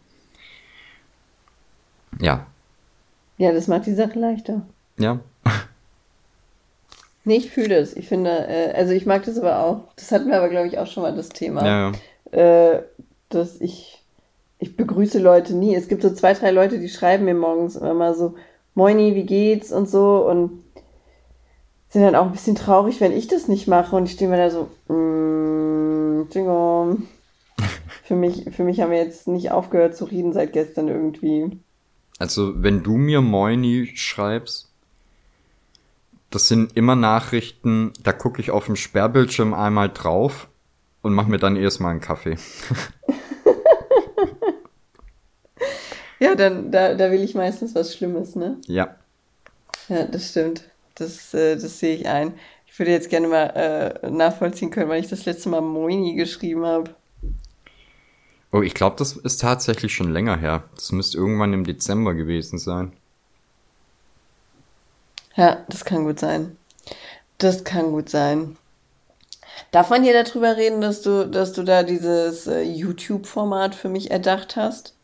[2.20, 2.46] Ja,
[3.38, 4.62] Ja, das macht die Sache leichter.
[4.98, 5.18] ja,
[7.24, 7.94] Nee, ich fühle das.
[7.94, 9.92] Ich finde, äh, also ich mag das aber auch.
[9.96, 11.64] Das hatten wir aber, glaube ich, auch schon mal das Thema.
[11.64, 11.92] ja,
[12.32, 12.72] ja.
[12.76, 12.82] äh,
[13.28, 14.02] dass ich,
[14.58, 15.74] ich begrüße Leute nie.
[15.74, 18.34] Es gibt so zwei, drei Leute, die schreiben mir morgens immer mal so,
[18.74, 20.64] Moini, wie geht's und so und
[21.90, 24.38] sind dann auch ein bisschen traurig, wenn ich das nicht mache und ich stehe mir
[24.38, 26.96] da so, mm, Jingo.
[28.04, 31.58] Für mich, für mich haben wir jetzt nicht aufgehört zu reden seit gestern irgendwie.
[32.22, 34.70] Also, wenn du mir Moini schreibst,
[36.30, 40.46] das sind immer Nachrichten, da gucke ich auf dem Sperrbildschirm einmal drauf
[41.02, 42.36] und mache mir dann erstmal einen Kaffee.
[46.20, 48.56] Ja, dann, da, da will ich meistens was Schlimmes, ne?
[48.68, 48.94] Ja.
[49.88, 50.62] Ja, das stimmt.
[50.94, 52.34] Das, äh, das sehe ich ein.
[52.64, 56.64] Ich würde jetzt gerne mal äh, nachvollziehen können, weil ich das letzte Mal Moini geschrieben
[56.64, 56.94] habe.
[58.52, 60.64] Oh, ich glaube, das ist tatsächlich schon länger her.
[60.74, 62.92] Das müsste irgendwann im Dezember gewesen sein.
[65.34, 66.56] Ja, das kann gut sein.
[67.38, 68.56] Das kann gut sein.
[69.70, 74.10] Darf man hier darüber reden, dass du, dass du da dieses äh, YouTube-Format für mich
[74.10, 74.94] erdacht hast?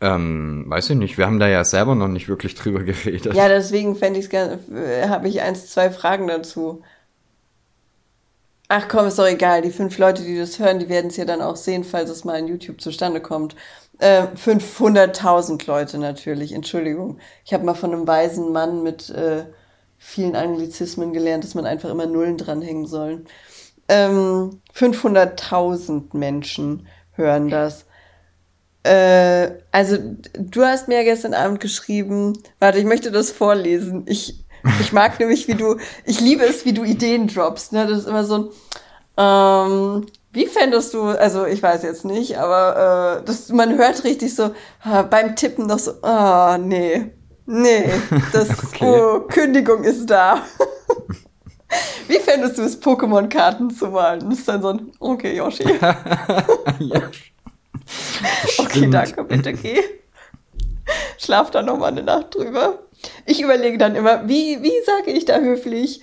[0.00, 1.18] Ähm, weiß ich nicht.
[1.18, 3.32] Wir haben da ja selber noch nicht wirklich drüber geredet.
[3.34, 6.82] Ja, deswegen fände ich es äh, habe ich eins, zwei Fragen dazu.
[8.68, 9.62] Ach komm, ist doch egal.
[9.62, 12.24] Die fünf Leute, die das hören, die werden es ja dann auch sehen, falls es
[12.24, 13.54] mal in YouTube zustande kommt.
[13.98, 17.18] Äh, 500.000 Leute natürlich, Entschuldigung.
[17.44, 19.44] Ich habe mal von einem weisen Mann mit äh,
[19.98, 23.24] vielen Anglizismen gelernt, dass man einfach immer Nullen dranhängen soll.
[23.88, 27.86] Ähm, 500.000 Menschen hören das.
[28.82, 29.96] Äh, also,
[30.34, 34.04] du hast mir gestern Abend geschrieben, warte, ich möchte das vorlesen.
[34.06, 34.44] Ich,
[34.80, 37.72] ich mag nämlich, wie du, ich liebe es, wie du Ideen droppst.
[37.72, 37.86] Ne?
[37.86, 38.48] Das ist immer so ein,
[39.18, 44.34] ähm, wie fändest du, also ich weiß jetzt nicht, aber äh, das, man hört richtig
[44.34, 44.50] so
[44.82, 47.12] ah, beim Tippen noch so, ah, nee,
[47.46, 47.90] nee,
[48.32, 48.84] das, Okay.
[48.84, 50.42] oh, Kündigung ist da.
[52.08, 54.28] Wie fändest du es, Pokémon-Karten zu malen?
[54.28, 55.64] Das ist dann so ein, okay, Yoshi.
[56.78, 57.00] ja.
[58.58, 59.80] Okay, danke, bitte geh.
[61.18, 62.85] Schlaf da noch mal eine Nacht drüber.
[63.24, 66.00] Ich überlege dann immer, wie, wie sage ich da höflich?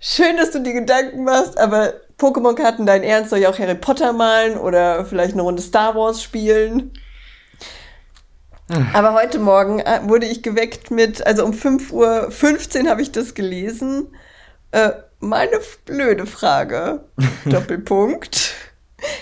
[0.00, 4.12] Schön, dass du dir Gedanken machst, aber Pokémon-Karten, dein Ernst, soll ich auch Harry Potter
[4.12, 6.92] malen oder vielleicht eine Runde Star Wars spielen?
[8.94, 13.34] Aber heute Morgen äh, wurde ich geweckt mit, also um 5.15 Uhr habe ich das
[13.34, 14.08] gelesen.
[14.70, 17.04] Äh, meine blöde Frage.
[17.44, 18.54] Doppelpunkt.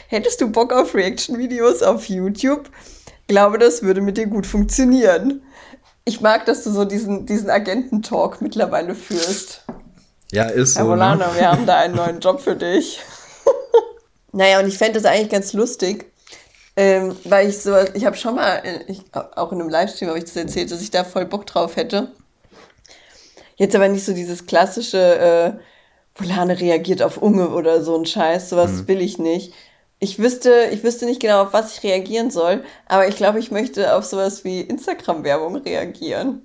[0.07, 2.71] Hättest du Bock auf Reaction-Videos auf YouTube?
[3.27, 5.43] Glaube, das würde mit dir gut funktionieren.
[6.05, 9.65] Ich mag, dass du so diesen, diesen Agententalk mittlerweile führst.
[10.33, 10.91] Ja, ist Herr so.
[10.91, 11.35] Volano, Ne?
[11.37, 13.01] wir haben da einen neuen Job für dich.
[14.33, 16.11] naja, und ich fände das eigentlich ganz lustig,
[16.77, 20.25] ähm, weil ich so, ich habe schon mal, ich, auch in einem Livestream habe ich
[20.25, 22.09] das erzählt, dass ich da voll Bock drauf hätte.
[23.57, 25.53] Jetzt aber nicht so dieses klassische, äh,
[26.15, 29.55] Volane reagiert auf Unge oder so ein Scheiß, sowas will ich nicht.
[30.03, 33.53] Ich wüsste, ich wüsste nicht genau, auf was ich reagieren soll, aber ich glaube, ich
[33.53, 36.43] möchte auf sowas wie Instagram-Werbung reagieren.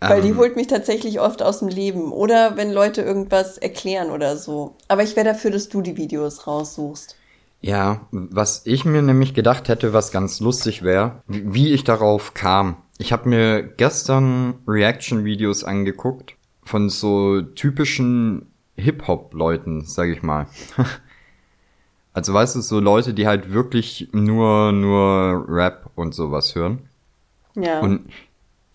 [0.00, 2.10] Weil die Ähm, holt mich tatsächlich oft aus dem Leben.
[2.10, 4.74] Oder wenn Leute irgendwas erklären oder so.
[4.88, 7.14] Aber ich wäre dafür, dass du die Videos raussuchst.
[7.60, 12.34] Ja, was ich mir nämlich gedacht hätte, was ganz lustig wäre, wie wie ich darauf
[12.34, 12.78] kam.
[12.98, 20.48] Ich habe mir gestern Reaction-Videos angeguckt von so typischen Hip-Hop-Leuten, sag ich mal.
[22.14, 26.78] also weißt du, so Leute, die halt wirklich nur, nur Rap und sowas hören.
[27.56, 27.80] Ja.
[27.80, 28.08] Und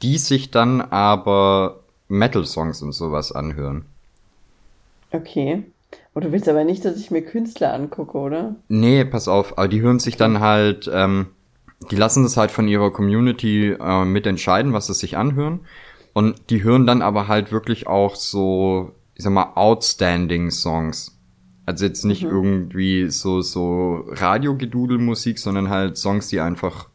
[0.01, 1.79] die sich dann aber
[2.09, 3.85] Metal-Songs und sowas anhören.
[5.11, 5.63] okay.
[6.13, 8.55] Und du willst aber nicht, dass ich mir Künstler angucke, oder?
[8.67, 11.27] Nee, pass auf, aber die hören sich dann halt, ähm,
[11.89, 15.61] die lassen das halt von ihrer Community äh, mitentscheiden, was sie sich anhören.
[16.13, 21.18] Und die hören dann aber halt wirklich auch so, ich sag mal, outstanding Songs.
[21.69, 26.87] Also jetzt nicht irgendwie so, so Radiogedudelmusik, sondern halt Songs, die einfach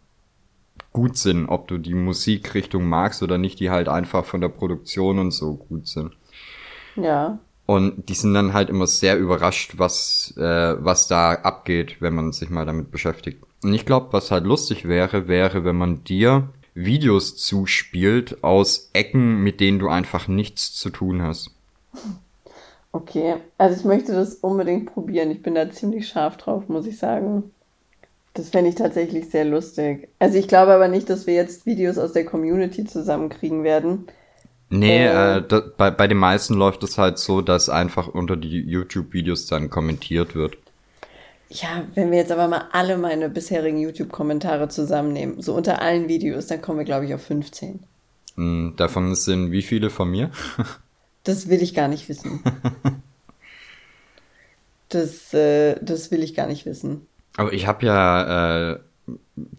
[0.93, 5.20] gut sind, ob du die Musikrichtung magst oder nicht, die halt einfach von der Produktion
[5.20, 6.16] und so gut sind.
[6.97, 7.39] Ja.
[7.66, 12.33] Und die sind dann halt immer sehr überrascht, was, äh, was da abgeht, wenn man
[12.33, 13.45] sich mal damit beschäftigt.
[13.62, 19.41] Und ich glaube, was halt lustig wäre, wäre, wenn man dir Videos zuspielt aus Ecken,
[19.45, 21.53] mit denen du einfach nichts zu tun hast.
[22.95, 25.31] Okay, also ich möchte das unbedingt probieren.
[25.33, 27.53] Ich bin da ziemlich scharf drauf, muss ich sagen.
[28.35, 30.09] Das fände ich tatsächlich sehr lustig.
[30.21, 34.07] Also ich glaube aber nicht, dass wir jetzt Videos aus der Community zusammenkriegen werden.
[34.71, 35.39] Nee, Äh.
[35.39, 39.47] äh, da, bei, bei den meisten läuft es halt so, dass einfach unter die YouTube-Videos
[39.47, 40.59] dann kommentiert wird.
[41.49, 46.49] Ja, wenn wir jetzt aber mal alle meine bisherigen YouTube-Kommentare zusammennehmen, so unter allen Videos,
[46.49, 47.87] dann kommen wir, glaube ich, auf 15.
[48.37, 50.31] Mm, Davon sind wie viele von mir?
[51.25, 52.41] Das will ich gar nicht wissen.
[54.91, 57.09] Das, äh, das will ich gar nicht wissen.
[57.37, 58.79] Aber ich habe ja äh,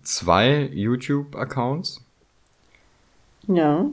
[0.02, 2.06] zwei YouTube-Accounts.
[3.48, 3.86] Ja.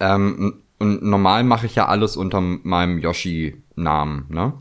[0.00, 4.54] Ähm, und normal mache ich ja alles unter meinem Yoshi-Namen, ne?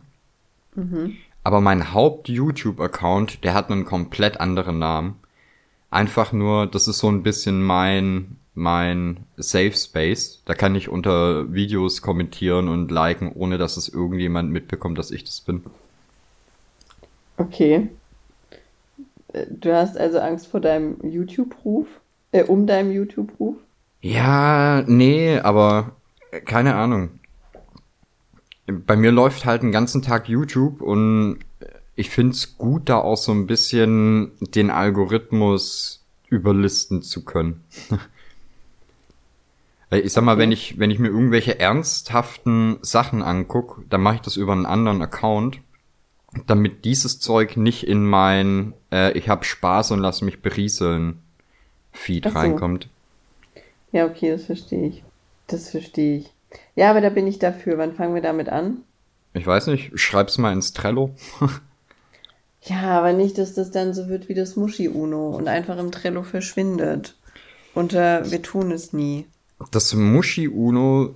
[1.43, 5.16] Aber mein Haupt-YouTube-Account, der hat einen komplett anderen Namen.
[5.89, 10.41] Einfach nur, das ist so ein bisschen mein, mein Safe Space.
[10.45, 15.24] Da kann ich unter Videos kommentieren und liken, ohne dass es irgendjemand mitbekommt, dass ich
[15.24, 15.64] das bin.
[17.38, 17.89] Okay.
[19.34, 21.88] Äh, Du hast also Angst vor deinem YouTube-Ruf?
[22.32, 23.58] Äh, um deinem YouTube-Ruf?
[24.01, 25.95] Ja, nee, aber
[26.32, 27.20] äh, keine Ahnung.
[28.68, 31.39] Bei mir läuft halt den ganzen Tag YouTube und
[31.95, 37.64] ich find's gut, da auch so ein bisschen den Algorithmus überlisten zu können.
[39.92, 44.22] Ich sag mal, wenn ich, wenn ich mir irgendwelche ernsthaften Sachen anguck, dann mache ich
[44.22, 45.60] das über einen anderen Account,
[46.48, 51.22] damit dieses Zeug nicht in mein äh, ich hab Spaß und lass mich berieseln
[51.92, 52.32] Feed so.
[52.32, 52.90] reinkommt.
[53.92, 55.04] Ja, okay, das verstehe ich.
[55.48, 56.34] Das verstehe ich.
[56.76, 57.78] Ja, aber da bin ich dafür.
[57.78, 58.78] Wann fangen wir damit an?
[59.34, 61.16] Ich weiß nicht, schreib's mal ins Trello.
[62.68, 66.24] Ja, aber nicht, dass das dann so wird wie das Muschi-Uno und einfach im Trello
[66.24, 67.16] verschwindet.
[67.76, 69.28] Und äh, wir tun es nie.
[69.72, 71.16] Das Mushi Uno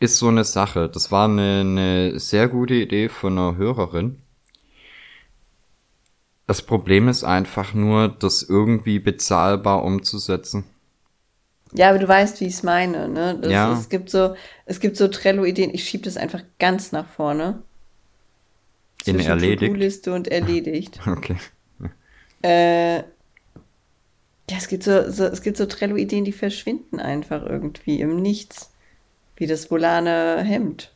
[0.00, 0.88] ist so eine Sache.
[0.88, 4.22] Das war eine, eine sehr gute Idee von einer Hörerin.
[6.46, 10.64] Das Problem ist einfach nur, das irgendwie bezahlbar umzusetzen.
[11.74, 13.38] Ja, aber du weißt, wie ich es meine, ne?
[13.40, 13.72] Das, Ja.
[13.72, 15.74] Es gibt so, es gibt so Trello-Ideen.
[15.74, 17.62] Ich schiebe das einfach ganz nach vorne.
[19.04, 19.72] In erledigt.
[19.72, 20.98] To-Do-Liste und erledigt.
[21.06, 21.36] Okay.
[22.40, 23.02] Äh,
[24.50, 28.72] ja, es gibt so, so, es gibt so Trello-Ideen, die verschwinden einfach irgendwie im Nichts.
[29.36, 30.94] Wie das volane Hemd.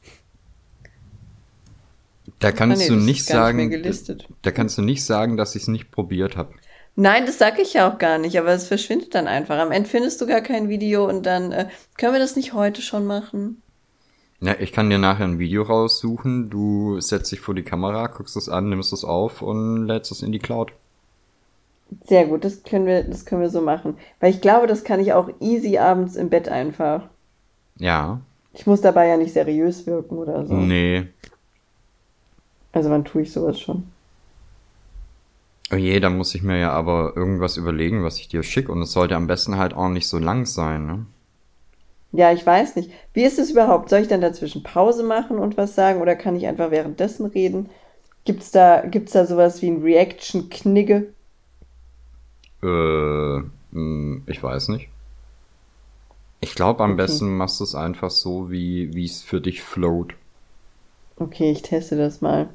[2.40, 4.28] Da kannst Ah, nee, du nicht nicht sagen, gelistet.
[4.42, 6.54] da kannst du nicht sagen, dass ich es nicht probiert habe.
[6.94, 9.58] Nein, das sag ich ja auch gar nicht, aber es verschwindet dann einfach.
[9.58, 12.82] Am Ende findest du gar kein Video und dann äh, können wir das nicht heute
[12.82, 13.62] schon machen.
[14.40, 18.36] Ja, ich kann dir nachher ein Video raussuchen, du setzt dich vor die Kamera, guckst
[18.36, 20.72] es an, nimmst es auf und lädst es in die Cloud.
[22.06, 23.96] Sehr gut, das können wir, das können wir so machen.
[24.20, 27.08] Weil ich glaube, das kann ich auch easy abends im Bett einfach.
[27.78, 28.20] Ja.
[28.54, 30.54] Ich muss dabei ja nicht seriös wirken oder so.
[30.54, 31.08] Nee.
[32.72, 33.84] Also wann tue ich sowas schon?
[35.72, 38.72] Oh je, da muss ich mir ja aber irgendwas überlegen, was ich dir schicke.
[38.72, 41.06] Und es sollte am besten halt auch nicht so lang sein, ne?
[42.12, 42.90] Ja, ich weiß nicht.
[43.14, 43.88] Wie ist es überhaupt?
[43.88, 47.70] Soll ich dann dazwischen Pause machen und was sagen oder kann ich einfach währenddessen reden?
[48.24, 51.06] Gibt's da, gibt's da sowas wie ein Reaction-Knigge?
[52.62, 53.38] Äh,
[53.72, 54.88] mh, ich weiß nicht.
[56.42, 56.98] Ich glaube, am Okay.
[56.98, 60.12] besten machst du es einfach so, wie wie es für dich float.
[61.18, 62.50] Okay, ich teste das mal.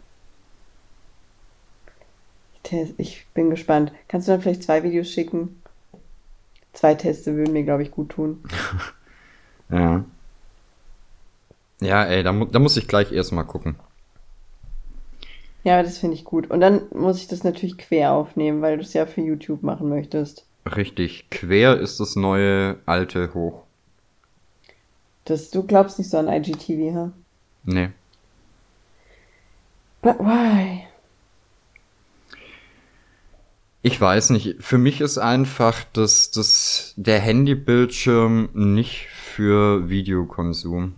[2.51, 3.93] Ich, test, ich bin gespannt.
[4.09, 5.63] Kannst du dann vielleicht zwei Videos schicken?
[6.71, 8.47] Zwei Teste würden mir, glaube ich, gut tun.
[9.69, 10.05] Ja.
[11.81, 13.77] Ja, ey, da, mu da muss ich gleich erstmal gucken.
[15.67, 16.49] Ja, das finde ich gut.
[16.49, 19.89] Und dann muss ich das natürlich quer aufnehmen, weil du es ja für YouTube machen
[19.89, 20.45] möchtest.
[20.65, 23.63] Richtig, quer ist das neue alte hoch.
[25.25, 27.11] Das, du glaubst nicht so an IGTV, ha?
[27.65, 27.89] Nee.
[30.01, 30.85] But why?
[33.81, 34.63] Ich weiß nicht.
[34.63, 40.95] Für mich ist einfach das, das, der Handybildschirm nicht für Videokonsum.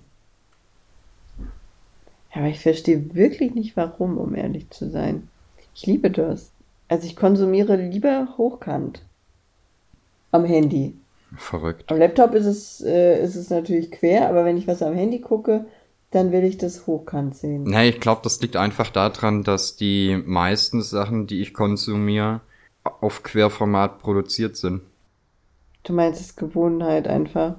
[2.31, 5.27] Aber ich verstehe wirklich nicht warum, um ehrlich zu sein.
[5.73, 6.51] Ich liebe das.
[6.87, 9.03] Also ich konsumiere lieber hochkant.
[10.31, 10.95] Am Handy.
[11.37, 11.91] Verrückt.
[11.91, 15.19] Am Laptop ist es, äh, ist es natürlich quer, aber wenn ich was am Handy
[15.19, 15.65] gucke,
[16.11, 17.63] dann will ich das hochkant sehen.
[17.63, 22.41] Nee, ich glaube, das liegt einfach daran, dass die meisten Sachen, die ich konsumiere,
[22.83, 24.81] auf Querformat produziert sind.
[25.83, 27.55] Du meinst, es ist Gewohnheit einfach.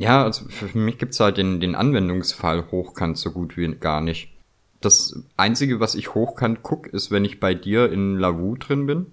[0.00, 4.32] Ja, also für mich gibt's halt den, den Anwendungsfall hochkant so gut wie gar nicht.
[4.80, 9.12] das Einzige, was ich hochkant guck, ist, wenn ich bei dir in Lavu drin bin.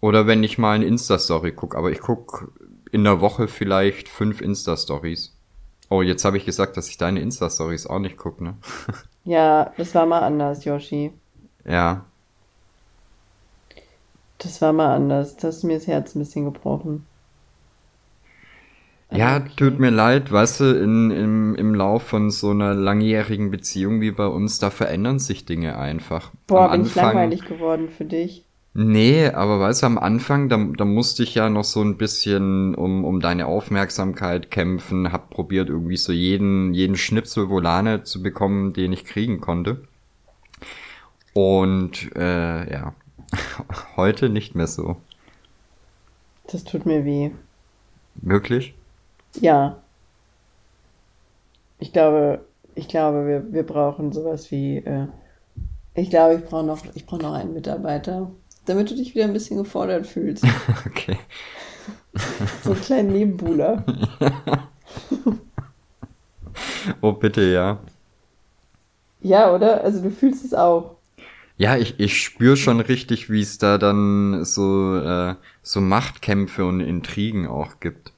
[0.00, 1.74] Oder wenn ich mal eine Insta-Story guck.
[1.74, 2.52] Aber ich guck
[2.90, 5.36] in der Woche vielleicht fünf Insta-Stories.
[5.90, 8.56] Oh, jetzt habe ich gesagt, dass ich deine Insta-Stories auch nicht guck, ne?
[9.24, 11.12] Ja, das war mal anders, Yoshi.
[11.66, 12.06] ja.
[14.38, 15.36] Das war mal anders.
[15.36, 17.06] Das hast mir das Herz ein bisschen gebrochen.
[19.12, 19.50] Ja, Okay.
[19.56, 24.12] tut mir leid, weißt du, in, im, im Lauf von so einer langjährigen Beziehung wie
[24.12, 26.30] bei uns, da verändern sich Dinge einfach.
[26.46, 28.44] Boah, Am bin ich langweilig geworden für dich.
[28.72, 32.76] Nee, aber weißt du, am Anfang, da, da musste ich ja noch so ein bisschen
[32.76, 38.72] um, um deine Aufmerksamkeit kämpfen, hab probiert irgendwie so jeden, jeden Schnipsel Volane zu bekommen,
[38.72, 39.82] den ich kriegen konnte.
[41.32, 42.94] Und äh, ja,
[43.96, 44.96] heute nicht mehr so.
[46.46, 47.30] Das tut mir weh.
[48.16, 48.74] Wirklich?
[49.38, 49.82] Ja.
[51.78, 55.06] Ich glaube, ich glaube, wir, wir brauchen sowas wie, äh,
[55.94, 58.30] ich glaube, ich brauche noch, ich brauche noch einen Mitarbeiter,
[58.66, 60.44] damit du dich wieder ein bisschen gefordert fühlst.
[60.86, 61.18] Okay.
[62.64, 63.84] So einen kleinen Nebenbuhler.
[67.00, 67.78] Oh, bitte, ja.
[69.20, 69.84] Ja, oder?
[69.84, 70.96] Also du fühlst es auch.
[71.56, 76.80] Ja, ich, ich spür schon richtig, wie es da dann so, äh, so Machtkämpfe und
[76.80, 78.12] Intrigen auch gibt.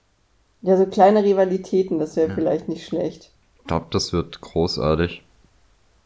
[0.63, 3.31] Ja, so kleine Rivalitäten, das wäre vielleicht nicht schlecht.
[3.61, 5.23] Ich glaube, das wird großartig.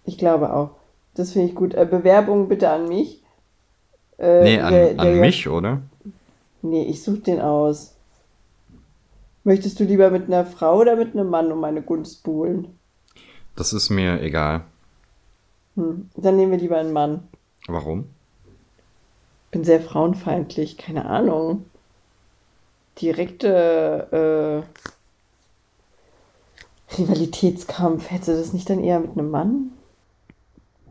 [0.04, 0.70] Ich glaube auch.
[1.14, 1.74] Das finde ich gut.
[1.74, 3.22] Äh, Bewerbung bitte an mich.
[4.18, 5.82] Äh, Nee, an, der- der an mich, oder?
[6.62, 7.94] Nee, ich suche den aus.
[9.44, 12.78] Möchtest du lieber mit einer Frau oder mit einem Mann um meine Gunst buhlen?
[13.54, 14.64] Das ist mir egal.
[15.76, 17.28] Hm, dann nehmen wir lieber einen Mann.
[17.68, 18.06] Warum?
[19.50, 21.66] Bin sehr frauenfeindlich, keine Ahnung.
[23.00, 24.64] Direkte
[26.90, 28.10] äh, Rivalitätskampf.
[28.10, 29.72] Hättest du das nicht dann eher mit einem Mann?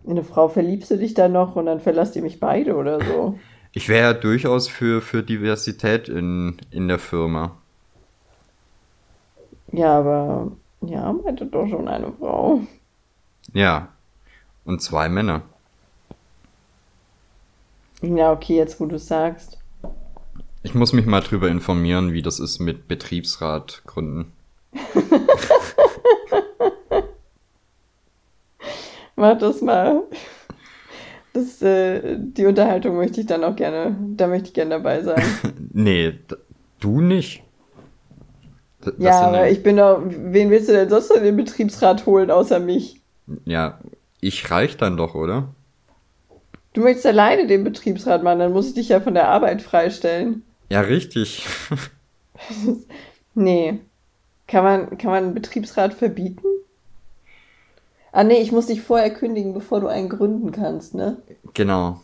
[0.04, 3.04] In eine Frau verliebst du dich dann noch und dann verlasst ihr mich beide oder
[3.04, 3.40] so.
[3.72, 7.58] Ich wäre ja durchaus für, für Diversität in, in der Firma.
[9.72, 10.52] Ja, aber
[10.82, 12.62] ja, arbeitet doch schon eine Frau.
[13.54, 13.90] Ja.
[14.64, 15.42] Und zwei Männer.
[18.02, 19.58] Ja, okay, jetzt wo du sagst.
[20.66, 24.32] Ich muss mich mal drüber informieren, wie das ist mit Betriebsrat gründen.
[29.16, 30.02] Mach das mal.
[31.34, 35.22] Das, äh, die Unterhaltung möchte ich dann auch gerne, da möchte ich gerne dabei sein.
[35.72, 36.18] Nee,
[36.80, 37.44] du nicht.
[38.86, 42.32] D- ja, aber ich bin doch, wen willst du denn sonst in den Betriebsrat holen,
[42.32, 43.02] außer mich?
[43.44, 43.80] Ja,
[44.20, 45.50] ich reich dann doch, oder?
[46.74, 50.42] Du möchtest alleine den Betriebsrat machen, dann muss ich dich ja von der Arbeit freistellen.
[50.70, 51.46] Ja, richtig.
[53.34, 53.82] Nee.
[54.48, 56.44] Kann man, kann man einen Betriebsrat verbieten?
[58.12, 61.22] Ah, nee, ich muss dich vorher kündigen, bevor du einen gründen kannst, ne?
[61.54, 62.02] genau.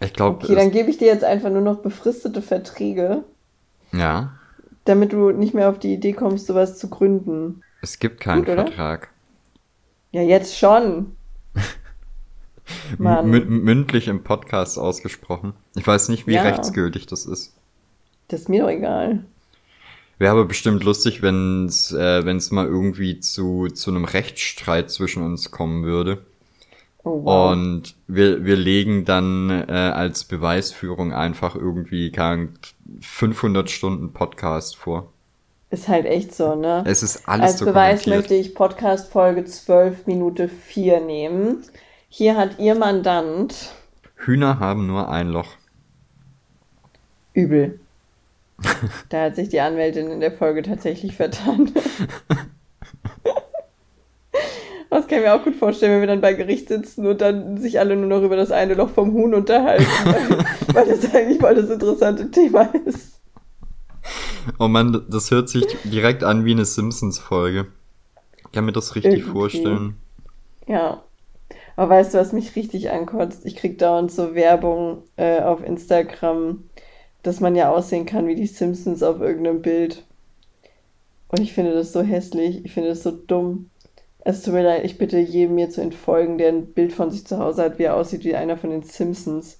[0.00, 3.24] Ich glaube, Okay, dann gebe ich dir jetzt einfach nur noch befristete Verträge,
[3.92, 4.38] ja,
[4.84, 7.62] damit du nicht mehr auf die Idee kommst, sowas zu gründen.
[7.82, 8.46] es gibt keinen Gut?
[8.46, 9.10] Vertrag.
[10.12, 11.16] Ja, jetzt schon.
[12.98, 15.54] Mündlich im Podcast ausgesprochen.
[15.76, 16.42] Ich weiß nicht, wie Ja.
[16.42, 17.54] rechtsgültig das ist.
[18.28, 19.24] Das ist mir doch egal.
[20.18, 25.22] Wäre aber bestimmt lustig, wenn es äh, wenn's mal irgendwie zu, zu einem Rechtsstreit zwischen
[25.22, 26.18] uns kommen würde.
[27.02, 27.52] Oh, wow.
[27.52, 32.48] Und wir, wir legen dann äh, als Beweisführung einfach irgendwie keine Ahnung,
[33.00, 35.10] 500 Stunden Podcast vor.
[35.70, 36.82] Ist halt echt so, ne?
[36.86, 41.62] Es ist alles Als Beweis möchte ich Podcast Folge 12 Minute 4 nehmen.
[42.10, 43.72] Hier hat Ihr Mandant
[44.16, 45.48] Hühner haben nur ein Loch.
[47.32, 47.80] übel.
[49.08, 51.72] Da hat sich die Anwältin in der Folge tatsächlich vertan.
[54.90, 57.56] Das kann ich mir auch gut vorstellen, wenn wir dann bei Gericht sitzen und dann
[57.58, 60.44] sich alle nur noch über das eine Loch vom Huhn unterhalten, weil,
[60.74, 63.20] weil das eigentlich voll das interessante Thema ist.
[64.58, 67.68] Oh Mann, das hört sich direkt an wie eine Simpsons-Folge.
[68.44, 69.30] Ich kann mir das richtig Irgendwie.
[69.30, 69.96] vorstellen.
[70.66, 71.02] Ja.
[71.76, 73.44] Aber weißt du, was mich richtig ankotzt?
[73.46, 76.64] Ich krieg dauernd so Werbung äh, auf Instagram,
[77.22, 80.04] dass man ja aussehen kann wie die Simpsons auf irgendeinem Bild.
[81.28, 83.70] Und ich finde das so hässlich, ich finde das so dumm.
[84.22, 87.26] Es tut mir leid, ich bitte jedem mir zu entfolgen, der ein Bild von sich
[87.26, 89.58] zu Hause hat, wie er aussieht wie einer von den Simpsons.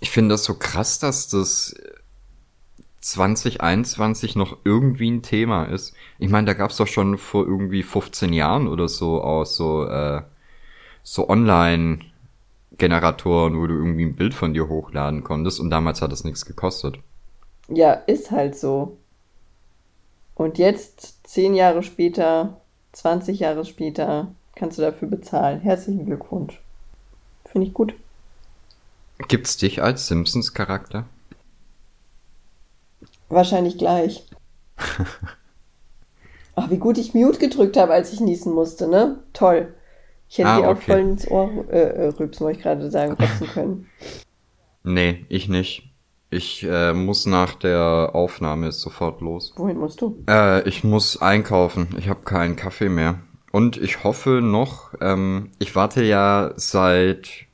[0.00, 1.74] Ich finde das so krass, dass das
[3.00, 5.94] 2021 noch irgendwie ein Thema ist.
[6.18, 9.86] Ich meine, da gab es doch schon vor irgendwie 15 Jahren oder so auch so,
[9.86, 10.22] äh,
[11.08, 16.24] so Online-Generatoren, wo du irgendwie ein Bild von dir hochladen konntest und damals hat das
[16.24, 16.98] nichts gekostet.
[17.68, 18.96] Ja, ist halt so.
[20.34, 22.60] Und jetzt, zehn Jahre später,
[22.92, 25.60] 20 Jahre später, kannst du dafür bezahlen.
[25.60, 26.60] Herzlichen Glückwunsch.
[27.44, 27.94] Finde ich gut.
[29.28, 31.04] Gibt's dich als Simpsons-Charakter?
[33.28, 34.26] Wahrscheinlich gleich.
[36.56, 39.20] Ach, wie gut ich Mute gedrückt habe, als ich niesen musste, ne?
[39.32, 39.72] Toll.
[40.28, 40.92] Ich hätte Ah, dir auch okay.
[40.92, 43.86] voll ins Ohr äh, äh, rübsen, wollte ich gerade sagen, rübsen können.
[44.82, 45.90] Nee, ich nicht.
[46.30, 49.52] Ich äh, muss nach der Aufnahme sofort los.
[49.56, 50.22] Wohin musst du?
[50.28, 51.88] Äh, ich muss einkaufen.
[51.98, 53.20] Ich habe keinen Kaffee mehr.
[53.52, 57.46] Und ich hoffe noch, ähm, ich warte ja seit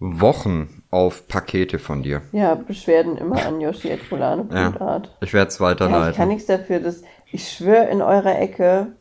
[0.00, 2.22] Wochen auf Pakete von dir.
[2.32, 5.16] Ja, Beschwerden immer an yoshi.volane.art.
[5.20, 6.28] Ich werde es Ja, ich kann weiterleiten.
[6.28, 6.78] nichts dafür.
[6.80, 7.02] Dass,
[7.32, 8.92] ich schwöre in eurer Ecke,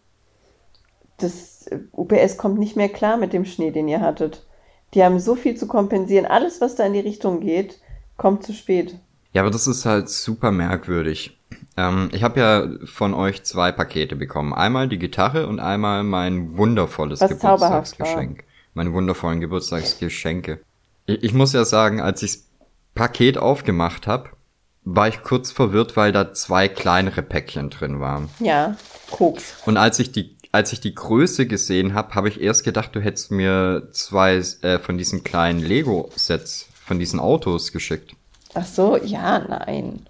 [1.18, 1.57] das äh,
[1.92, 4.46] UPS kommt nicht mehr klar mit dem Schnee, den ihr hattet.
[4.94, 6.26] Die haben so viel zu kompensieren.
[6.26, 7.80] Alles, was da in die Richtung geht,
[8.16, 8.98] kommt zu spät.
[9.34, 11.38] Ja, aber das ist halt super merkwürdig.
[11.76, 14.54] Ähm, ich habe ja von euch zwei Pakete bekommen.
[14.54, 18.44] Einmal die Gitarre und einmal mein wundervolles Was Geburtstagsgeschenk.
[18.74, 20.60] Meine wundervollen Geburtstagsgeschenke.
[21.06, 22.48] Ich, ich muss ja sagen, als ich das
[22.96, 24.30] Paket aufgemacht habe,
[24.84, 28.30] war ich kurz verwirrt, weil da zwei kleinere Päckchen drin waren.
[28.40, 28.78] Ja,
[29.12, 29.58] Koks.
[29.66, 33.02] Und als ich die, als ich die Größe gesehen habe, habe ich erst gedacht, du
[33.02, 38.16] hättest mir zwei äh, von diesen kleinen Lego-Sets von diesen Autos geschickt.
[38.54, 40.08] Ach so, ja, nein.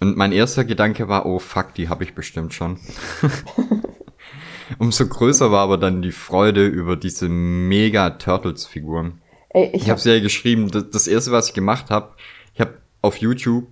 [0.00, 2.78] Und mein erster Gedanke war, oh fuck, die habe ich bestimmt schon.
[4.78, 9.20] Umso größer war aber dann die Freude über diese mega Turtles-Figuren.
[9.52, 12.14] Ich, Ich habe hab, ja geschrieben, das, das erste, was ich gemacht habe,
[12.54, 13.66] ich habe auf YouTube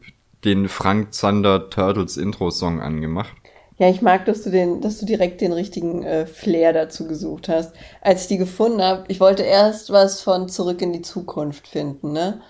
[0.45, 3.33] den Frank Zander Turtles Intro-Song angemacht.
[3.79, 7.49] Ja, ich mag, dass du den, dass du direkt den richtigen äh, Flair dazu gesucht
[7.49, 7.73] hast.
[8.01, 12.13] Als ich die gefunden habe, ich wollte erst was von Zurück in die Zukunft finden,
[12.13, 12.41] ne?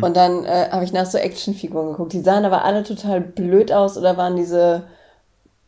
[0.00, 2.12] Und dann äh, habe ich nach so Actionfiguren geguckt.
[2.12, 4.84] Die sahen aber alle total blöd aus oder waren diese,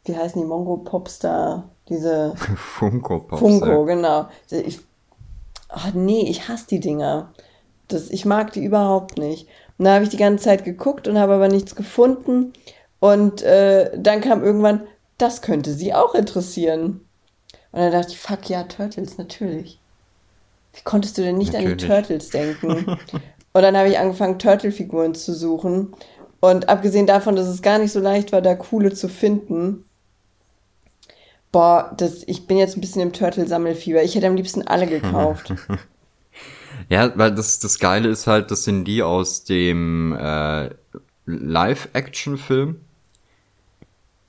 [0.05, 3.41] wie heißen die, Mongo Popstar, diese Funko Pops.
[3.41, 4.27] Funko, genau.
[4.51, 4.79] Ich,
[5.69, 7.33] ach nee, ich hasse die Dinger.
[7.89, 9.49] Das, ich mag die überhaupt nicht.
[9.79, 12.53] Und da habe ich die ganze Zeit geguckt und habe aber nichts gefunden.
[13.01, 14.83] Und äh, dann kam irgendwann,
[15.23, 17.01] das könnte sie auch interessieren.
[17.73, 19.79] Und dann dachte ich, fuck ja, Turtles, natürlich.
[20.75, 21.91] Wie konntest du denn nicht an die Natürlich.
[21.91, 22.99] Turtles denken?
[23.53, 25.95] und dann habe ich angefangen, Turtle-Figuren zu suchen.
[26.41, 29.85] Und abgesehen davon, dass es gar nicht so leicht war, da coole zu finden,
[31.53, 34.03] Boah, das, ich bin jetzt ein bisschen im Turtle-Sammelfieber.
[34.03, 35.55] Ich hätte am liebsten alle gekauft.
[36.89, 40.71] Ja, weil das, das Geile ist halt, das sind die aus dem äh,
[41.27, 42.81] Live-Action-Film.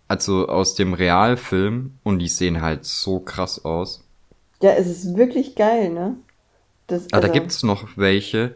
[0.08, 1.97] Also aus dem Realfilm.
[2.04, 4.04] Und die sehen halt so krass aus.
[4.62, 6.18] ja, es ist wirklich geil, ne?
[6.88, 8.56] Das, also, da gibt's noch welche.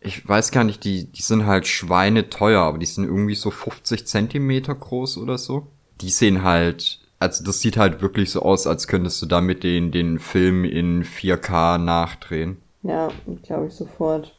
[0.00, 4.06] Ich weiß gar nicht, die, die sind halt schweineteuer, aber die sind irgendwie so 50
[4.06, 5.66] Zentimeter groß oder so.
[6.00, 9.90] Die sehen halt, also das sieht halt wirklich so aus, als könntest du damit den,
[9.90, 12.58] den Film in 4K nachdrehen.
[12.82, 13.08] Ja,
[13.42, 14.34] glaube ich sofort.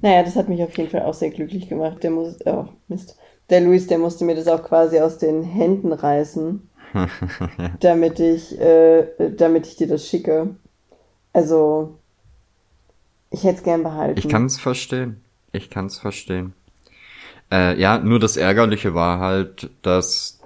[0.00, 2.02] Naja, das hat mich auf jeden Fall auch sehr glücklich gemacht.
[2.02, 3.16] Der muss, oh, Mist.
[3.50, 6.68] Der Luis, der musste mir das auch quasi aus den Händen reißen,
[7.80, 10.56] damit ich, äh, damit ich dir das schicke.
[11.32, 11.98] Also,
[13.30, 14.18] ich hätte es gern behalten.
[14.18, 15.22] Ich kann's verstehen.
[15.52, 16.54] Ich kann's verstehen.
[17.52, 20.40] Äh, ja, nur das Ärgerliche war halt, dass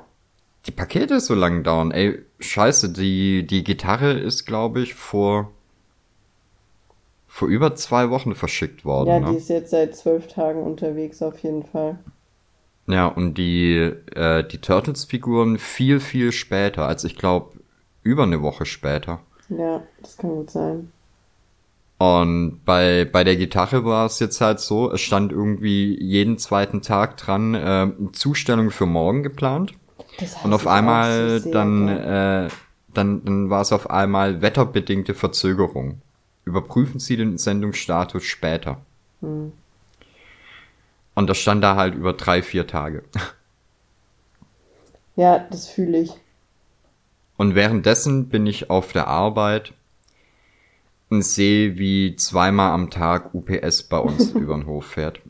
[0.66, 1.90] die Pakete so lang dauern.
[1.90, 5.50] Ey, scheiße, die, die Gitarre ist, glaube ich, vor,
[7.26, 9.08] vor über zwei Wochen verschickt worden.
[9.08, 9.30] Ja, ne?
[9.30, 11.98] die ist jetzt seit zwölf Tagen unterwegs, auf jeden Fall.
[12.88, 16.86] Ja, und die, äh, die Turtles-Figuren viel, viel später.
[16.86, 17.52] Also ich glaube,
[18.02, 19.20] über eine Woche später.
[19.50, 20.90] Ja, das kann gut sein.
[21.98, 26.80] Und bei, bei der Gitarre war es jetzt halt so, es stand irgendwie jeden zweiten
[26.80, 29.74] Tag dran, äh, Zustellung für morgen geplant.
[30.18, 32.48] Das Und auf einmal so dann, äh,
[32.94, 36.00] dann, dann war es auf einmal wetterbedingte Verzögerung.
[36.44, 38.80] Überprüfen Sie den Sendungsstatus später.
[39.20, 39.52] Hm.
[41.18, 43.02] Und das stand da halt über drei, vier Tage.
[45.16, 46.12] Ja, das fühle ich.
[47.36, 49.72] Und währenddessen bin ich auf der Arbeit
[51.10, 55.20] und sehe, wie zweimal am Tag UPS bei uns über den Hof fährt.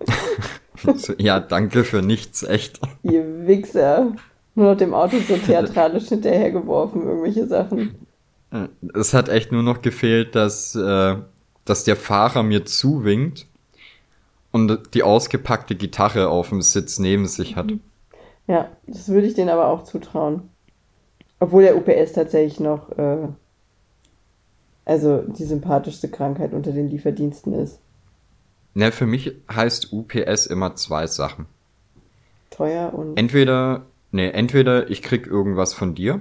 [0.94, 2.80] so, ja, danke für nichts, echt.
[3.02, 4.12] Ihr Wichser.
[4.54, 7.94] Nur noch dem Auto so theatralisch hinterhergeworfen, irgendwelche Sachen.
[8.92, 11.16] Es hat echt nur noch gefehlt, dass, äh,
[11.64, 13.46] dass der Fahrer mir zuwinkt
[14.52, 17.72] und die ausgepackte Gitarre auf dem Sitz neben sich hat.
[18.46, 20.48] Ja, das würde ich denen aber auch zutrauen.
[21.40, 23.28] Obwohl der UPS tatsächlich noch, äh,
[24.84, 27.78] also die sympathischste Krankheit unter den Lieferdiensten ist.
[28.74, 31.46] Ne, für mich heißt UPS immer zwei Sachen.
[32.50, 33.16] Teuer und.
[33.16, 36.20] Entweder, ne, entweder ich krieg irgendwas von dir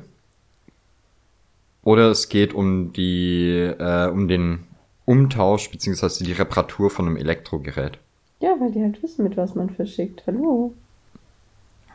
[1.83, 4.65] Oder es geht um die, äh, um den
[5.05, 7.99] Umtausch beziehungsweise die Reparatur von einem Elektrogerät.
[8.39, 10.23] Ja, weil die halt wissen, mit was man verschickt.
[10.27, 10.73] Hallo.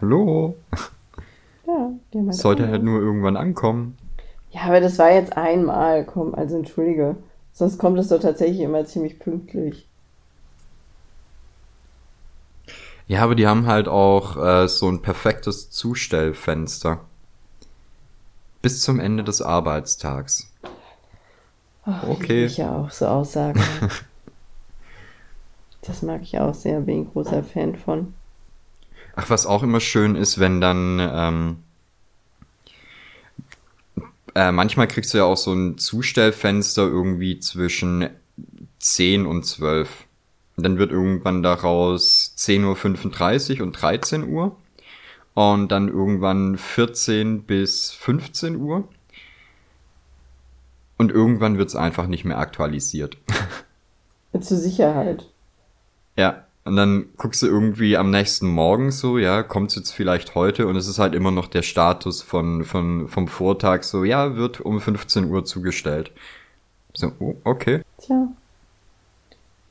[0.01, 0.57] Hallo?
[1.65, 3.97] Ja, die haben halt Sollte halt nur irgendwann ankommen.
[4.51, 7.15] Ja, aber das war jetzt einmal, komm, also entschuldige.
[7.53, 9.87] Sonst kommt es doch tatsächlich immer ziemlich pünktlich.
[13.07, 16.99] Ja, aber die haben halt auch äh, so ein perfektes Zustellfenster.
[18.61, 20.51] Bis zum Ende des Arbeitstags.
[21.85, 22.47] Ach, Okay.
[22.47, 23.61] Ich ja auch so Aussagen.
[25.83, 28.15] das mag ich auch sehr, bin ein großer Fan von.
[29.15, 31.57] Ach, was auch immer schön ist, wenn dann ähm,
[34.35, 38.09] äh, manchmal kriegst du ja auch so ein Zustellfenster irgendwie zwischen
[38.79, 40.07] 10 und 12.
[40.57, 44.57] Und dann wird irgendwann daraus 10.35 Uhr und 13 Uhr.
[45.35, 48.89] Und dann irgendwann 14 bis 15 Uhr.
[50.99, 53.17] Und irgendwann wird's einfach nicht mehr aktualisiert.
[54.41, 55.32] Zur Sicherheit.
[56.17, 60.69] Ja, und dann guckst du irgendwie am nächsten Morgen so, ja, kommt's jetzt vielleicht heute
[60.69, 64.61] und es ist halt immer noch der Status von, von, vom Vortag so, ja, wird
[64.61, 66.13] um 15 Uhr zugestellt.
[66.95, 67.83] So, oh, okay.
[67.99, 68.29] Tja.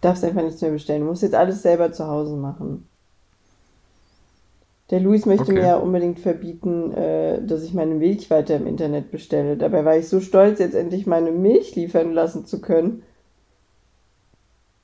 [0.02, 1.02] Darfst einfach nichts mehr bestellen.
[1.02, 2.88] Du musst jetzt alles selber zu Hause machen.
[4.89, 5.54] Der Luis möchte Okay.
[5.54, 9.56] mir ja unbedingt verbieten, äh, dass ich meine Milch weiter im Internet bestelle.
[9.56, 13.04] Dabei war ich so stolz, jetzt endlich meine Milch liefern lassen zu können.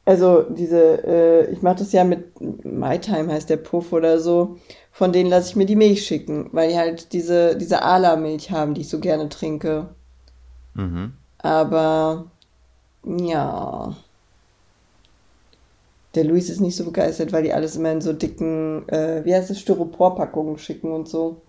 [0.08, 4.58] Also diese, äh, ich mache das ja mit MyTime heißt der Puff oder so.
[4.94, 8.74] Von denen lasse ich mir die Milch schicken, weil die halt diese, diese Ala-Milch haben,
[8.74, 9.90] die ich so gerne trinke.
[10.76, 11.12] Mhm.
[11.40, 12.26] Aber
[13.06, 13.98] ja.
[16.16, 19.36] Der Luis ist nicht so begeistert, weil die alles immer in so dicken, äh, wie
[19.36, 21.42] heißt es, Styroporpackungen schicken und so.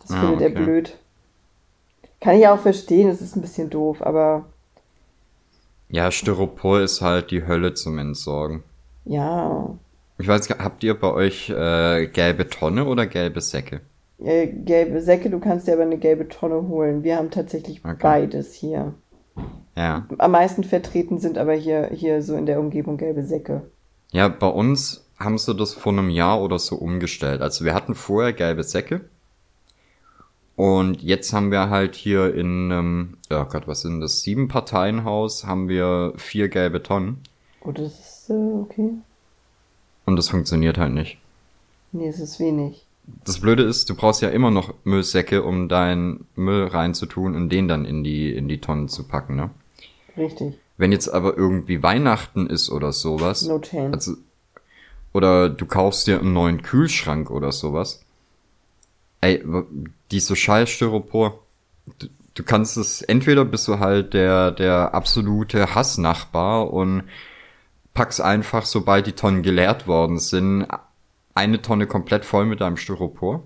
[0.00, 0.64] Das Ah, findet er okay.
[0.64, 0.96] blöd.
[2.20, 4.46] Kann ich auch verstehen, es ist ein bisschen doof, aber
[5.90, 8.62] Ja, Styropor ist halt die Hölle zum Entsorgen.
[9.04, 9.76] ja.
[10.18, 13.80] Ich weiß habt ihr bei euch äh, gelbe Tonne oder gelbe Säcke?
[14.18, 17.02] Äh, gelbe Säcke, du kannst dir aber eine gelbe Tonne holen.
[17.04, 17.96] Wir haben tatsächlich Okay.
[18.02, 18.92] beides hier.
[19.74, 20.06] Ja.
[20.18, 23.62] Am meisten vertreten sind aber hier, hier so in der Umgebung gelbe Säcke.
[24.12, 27.40] Ja, bei uns haben sie das vor einem Jahr oder so umgestellt.
[27.40, 29.00] Also wir hatten vorher gelbe Säcke.
[30.60, 34.20] Und jetzt haben wir halt hier in, ähm, ja Gott, was sind das?
[34.20, 37.22] Sieben Parteienhaus haben wir vier gelbe Tonnen.
[37.62, 38.90] Oh, das ist äh, okay.
[40.04, 41.16] Und das funktioniert halt nicht.
[41.92, 42.84] Nee, es ist wenig.
[43.24, 47.66] Das Blöde ist, du brauchst ja immer noch Müllsäcke, um deinen Müll reinzutun und den
[47.66, 49.48] dann in die, in die Tonnen zu packen, ne?
[50.18, 50.58] Richtig.
[50.76, 53.94] Wenn jetzt aber irgendwie Weihnachten ist oder sowas, No chance.
[53.94, 54.12] also,
[55.14, 58.04] oder du kaufst dir einen neuen Kühlschrank oder sowas,
[59.22, 59.42] ey,
[60.10, 61.40] w- diese scheiß Styropor,
[61.98, 67.04] du, du kannst es, entweder bist du halt der, der absolute Hassnachbar und
[67.94, 70.66] packst einfach, sobald die Tonnen geleert worden sind,
[71.34, 73.44] eine Tonne komplett voll mit deinem Styropor.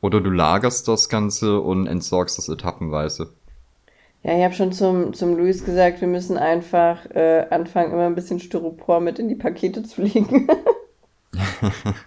[0.00, 3.32] Oder du lagerst das Ganze und entsorgst das etappenweise.
[4.22, 8.14] Ja, ich habe schon zum, zum Luis gesagt, wir müssen einfach äh, anfangen, immer ein
[8.16, 10.48] bisschen Styropor mit in die Pakete zu legen.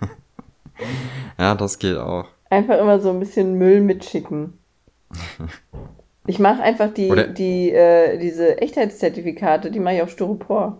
[1.38, 2.28] Ja, das geht auch.
[2.52, 4.54] Einfach immer so ein bisschen Müll mitschicken.
[6.28, 10.80] Ich mache einfach die, Oder- die, äh, diese Echtheitszertifikate, die mache ich auf Styropor.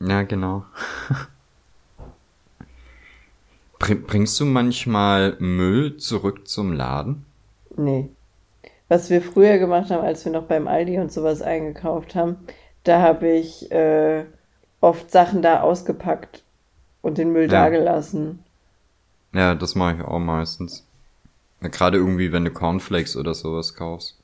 [0.00, 0.64] Ja, genau.
[3.78, 7.24] Bring, bringst du manchmal Müll zurück zum Laden?
[7.76, 8.08] Nee.
[8.88, 12.36] Was wir früher gemacht haben, als wir noch beim Aldi und sowas eingekauft haben,
[12.84, 14.24] da habe ich äh,
[14.80, 16.42] oft Sachen da ausgepackt
[17.02, 17.64] und den Müll Ja.
[17.64, 18.42] da gelassen.
[19.34, 20.85] Ja, das mache ich auch meistens.
[21.62, 24.18] Ja, Gerade irgendwie, wenn du Cornflakes oder sowas kaufst.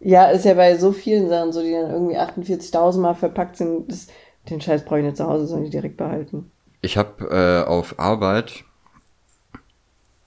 [0.00, 3.90] Ja, ist ja bei so vielen Sachen so, die dann irgendwie 48.000 Mal verpackt sind.
[3.90, 4.06] Das,
[4.48, 6.50] den Scheiß brauche ich nicht zu Hause, sondern die direkt behalten.
[6.82, 8.64] Ich habe äh, auf Arbeit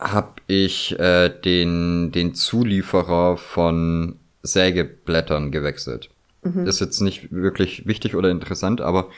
[0.02, 6.10] hab ich äh, den den Zulieferer von Sägeblättern gewechselt.
[6.66, 9.10] Ist jetzt nicht wirklich wichtig oder interessant, aber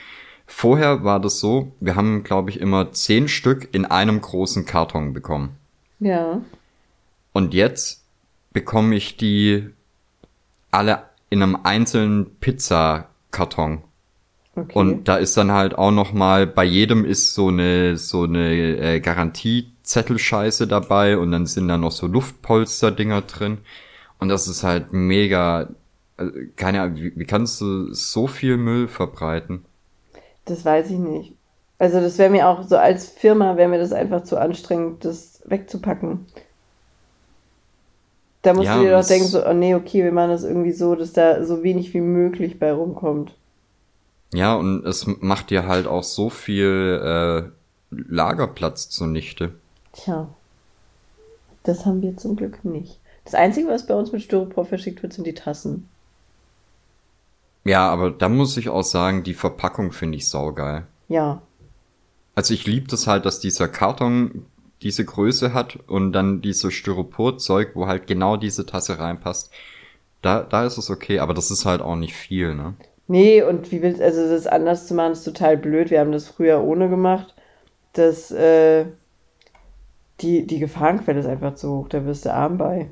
[0.46, 5.14] vorher war das so, wir haben glaube ich immer zehn Stück in einem großen Karton
[5.14, 5.56] bekommen.
[6.02, 6.42] Ja.
[7.34, 8.04] Und jetzt
[8.54, 9.70] bekomme ich die
[10.72, 13.84] alle in einem einzelnen Pizzakarton.
[14.56, 14.78] Okay.
[14.78, 18.78] Und da ist dann halt auch noch mal bei jedem ist so eine so eine
[18.78, 23.58] äh, Garantiezettelscheiße dabei und dann sind da noch so Luftpolster-Dinger drin
[24.20, 25.70] und das ist halt mega.
[26.18, 26.26] äh,
[26.56, 29.66] Keine Ahnung, wie, wie kannst du so viel Müll verbreiten?
[30.46, 31.34] Das weiß ich nicht.
[31.80, 35.42] Also das wäre mir auch so als Firma wäre mir das einfach zu anstrengend, das
[35.46, 36.28] wegzupacken.
[38.44, 40.72] Da musst Ja, du dir doch denken, so, oh nee, okay, wir machen das irgendwie
[40.72, 43.34] so, dass da so wenig wie möglich bei rumkommt.
[44.34, 47.52] Ja, und es macht dir halt auch so viel
[47.92, 49.54] äh, Lagerplatz zunichte.
[49.94, 50.28] Tja,
[51.64, 53.00] das haben wir zum Glück nicht.
[53.26, 55.90] Das Einzige, was bei uns mit Styropor verschickt wird, sind die Tassen.
[57.66, 60.88] Ja, aber da muss ich auch sagen, die Verpackung finde ich saugeil.
[61.08, 61.44] Ja,
[62.36, 64.46] Also ich liebe das halt, dass dieser Karton
[64.84, 69.52] diese Größe hat und dann dieses Styroporzeug, wo halt genau diese Tasse reinpasst.
[70.22, 72.76] Da, da ist es okay, aber das ist halt auch nicht viel, ne?
[73.08, 75.92] Nee, und wie willst also das anders zu machen, ist total blöd.
[75.92, 77.34] Wir haben das früher ohne gemacht.
[77.94, 78.86] Das, äh,
[80.22, 82.90] die, die Gefahrenquelle ist einfach zu hoch, da wirst du arm bei.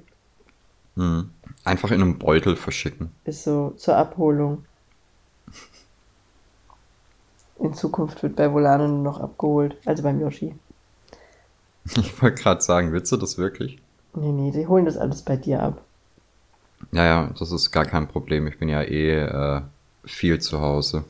[0.96, 1.30] Hm.
[1.64, 3.12] Einfach in einem Beutel verschicken.
[3.24, 4.66] Ist so zur Abholung.
[7.60, 9.78] In Zukunft wird bei Volano nur noch abgeholt.
[9.86, 10.56] Also beim Yoshi.
[11.96, 13.80] Ich wollte gerade sagen, willst du das wirklich?
[14.14, 15.82] Nee, nee, die holen das alles bei dir ab.
[16.92, 18.48] Ja, ja, das ist gar kein Problem.
[18.48, 19.62] Ich bin ja eh äh,
[20.06, 21.04] viel zu Hause.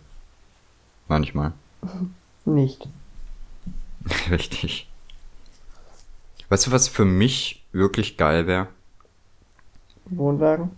[1.07, 1.53] Manchmal.
[2.45, 2.87] Nicht.
[4.29, 4.87] Richtig.
[6.49, 8.67] Weißt du, was für mich wirklich geil wäre?
[10.05, 10.71] Wohnwagen.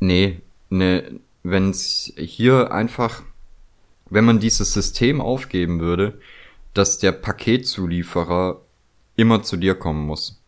[0.00, 0.40] Nee,
[0.70, 3.22] ne, wenn's hier einfach,
[4.10, 6.18] wenn man dieses System aufgeben würde,
[6.74, 8.60] dass der Paketzulieferer
[9.16, 10.42] immer zu dir kommen muss.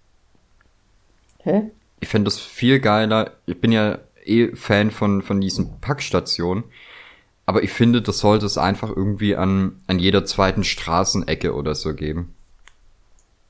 [1.43, 1.70] Hä?
[2.01, 3.33] Ich fände das viel geiler.
[3.47, 6.64] Ich bin ja eh Fan von, von diesen Packstationen.
[7.47, 11.95] Aber ich finde, das sollte es einfach irgendwie an, an jeder zweiten Straßenecke oder so
[11.95, 12.35] geben.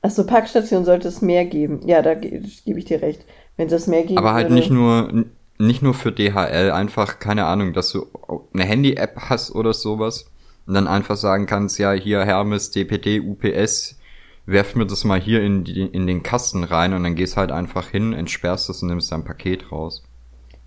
[0.03, 1.81] Achso, Packstation sollte es mehr geben.
[1.87, 3.25] Ja, da ge gebe ich dir recht.
[3.57, 4.55] Wenn es mehr geben Aber halt würde.
[4.55, 5.25] nicht nur,
[5.57, 8.05] nicht nur für DHL, einfach, keine Ahnung, dass du
[8.53, 10.29] eine Handy-App hast oder sowas
[10.67, 13.97] und dann einfach sagen kannst, ja, hier Hermes, DPD, UPS,
[14.45, 17.51] werf mir das mal hier in, die, in den Kasten rein und dann gehst halt
[17.51, 20.03] einfach hin, entsperrst es und nimmst dein Paket raus.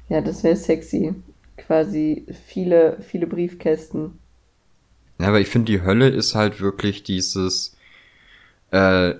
[0.08, 1.14] Ja, das wäre sexy.
[1.56, 4.18] Quasi viele, viele Briefkästen.
[5.18, 7.76] Ja, aber ich finde, die Hölle ist halt wirklich dieses,
[8.70, 9.14] äh,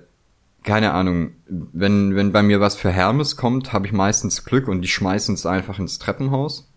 [0.63, 4.83] keine Ahnung, wenn, wenn bei mir was für Hermes kommt, habe ich meistens Glück und
[4.83, 6.69] die schmeißen es einfach ins Treppenhaus.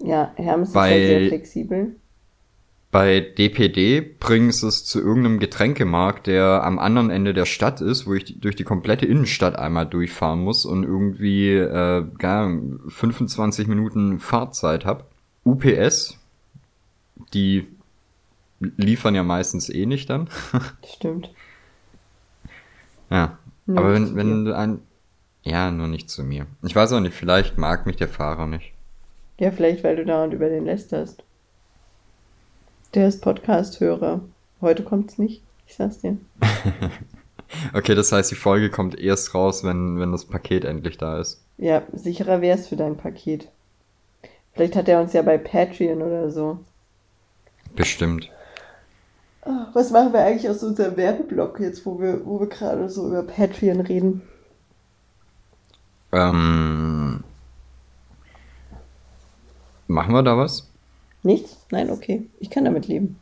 [0.00, 1.96] Ja, Hermes ist Weil- halt sehr flexibel.
[2.94, 8.06] Bei DPD bringen sie es zu irgendeinem Getränkemarkt, der am anderen Ende der Stadt ist,
[8.06, 14.20] wo ich durch die komplette Innenstadt einmal durchfahren muss und irgendwie äh, gar 25 Minuten
[14.20, 15.10] Fahrzeit hab.
[15.42, 16.20] UPS,
[17.32, 17.66] die
[18.60, 20.28] liefern ja meistens eh nicht dann.
[20.86, 21.30] Stimmt.
[23.10, 23.38] Ja.
[23.66, 24.78] Nur Aber wenn, wenn du ein.
[25.42, 26.46] Ja, nur nicht zu mir.
[26.62, 28.72] Ich weiß auch nicht, vielleicht mag mich der Fahrer nicht.
[29.40, 31.24] Ja, vielleicht, weil du dauernd über den lästerst.
[32.94, 34.20] Der ist Podcast-Hörer.
[34.60, 35.42] Heute kommt's nicht.
[35.66, 36.16] Ich sag's dir.
[37.72, 41.40] Okay, das heißt, die Folge kommt erst raus, wenn, wenn das Paket endlich da ist.
[41.56, 43.48] Ja, sicherer wär's für dein Paket.
[44.54, 46.58] Vielleicht hat er uns ja bei Patreon oder so.
[47.76, 48.28] Bestimmt.
[49.42, 53.06] Ah, Was machen wir eigentlich aus unserem Werbeblock jetzt, wo wir, wo wir gerade so
[53.06, 54.22] über Patreon reden?
[56.12, 57.22] Ähm,
[59.86, 60.68] machen wir da was?
[61.24, 61.56] Nichts?
[61.70, 62.26] Nein, okay.
[62.38, 63.18] Ich kann damit leben.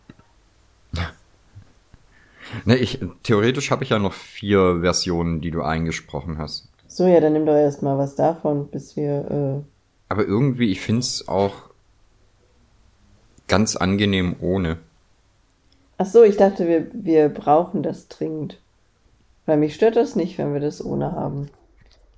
[2.66, 6.68] Ne, ich, theoretisch habe ich ja noch vier Versionen, die du eingesprochen hast.
[6.86, 9.64] So, ja, dann nimm doch erstmal was davon, bis wir.
[10.11, 11.70] Aber irgendwie, ich find's auch
[13.48, 14.72] ganz angenehm ohne.
[14.72, 14.76] Äh...
[15.98, 18.59] Ach so, ich dachte, wir, wir brauchen das dringend.
[19.46, 21.48] Weil mich stört das nicht, wenn wir das ohne haben.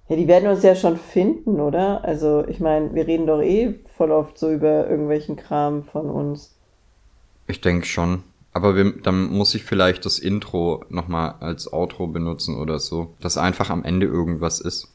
[0.08, 2.04] Ja, die werden uns ja schon finden, oder?
[2.04, 6.54] Also, ich meine, wir reden doch eh voll oft so über irgendwelchen Kram von uns.
[7.46, 8.22] Ich denke schon.
[8.52, 13.14] Aber wir, dann muss ich vielleicht das Intro nochmal als Outro benutzen oder so.
[13.20, 14.88] Dass einfach am Ende irgendwas ist.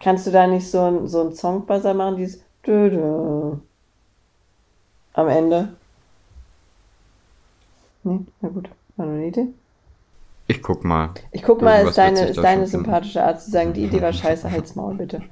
[0.00, 3.58] Kannst du da nicht so ein, so ein Songbuzzer machen, dieses Dö -dö
[5.12, 5.76] am Ende?
[8.04, 9.48] Nee, na gut, war nur eine Idee.
[10.48, 11.10] Ich guck mal.
[11.30, 14.50] Ich guck mal, ist deine, ist deine sympathische Art zu sagen, die Idee war scheiße,
[14.50, 15.22] halt's Maul bitte.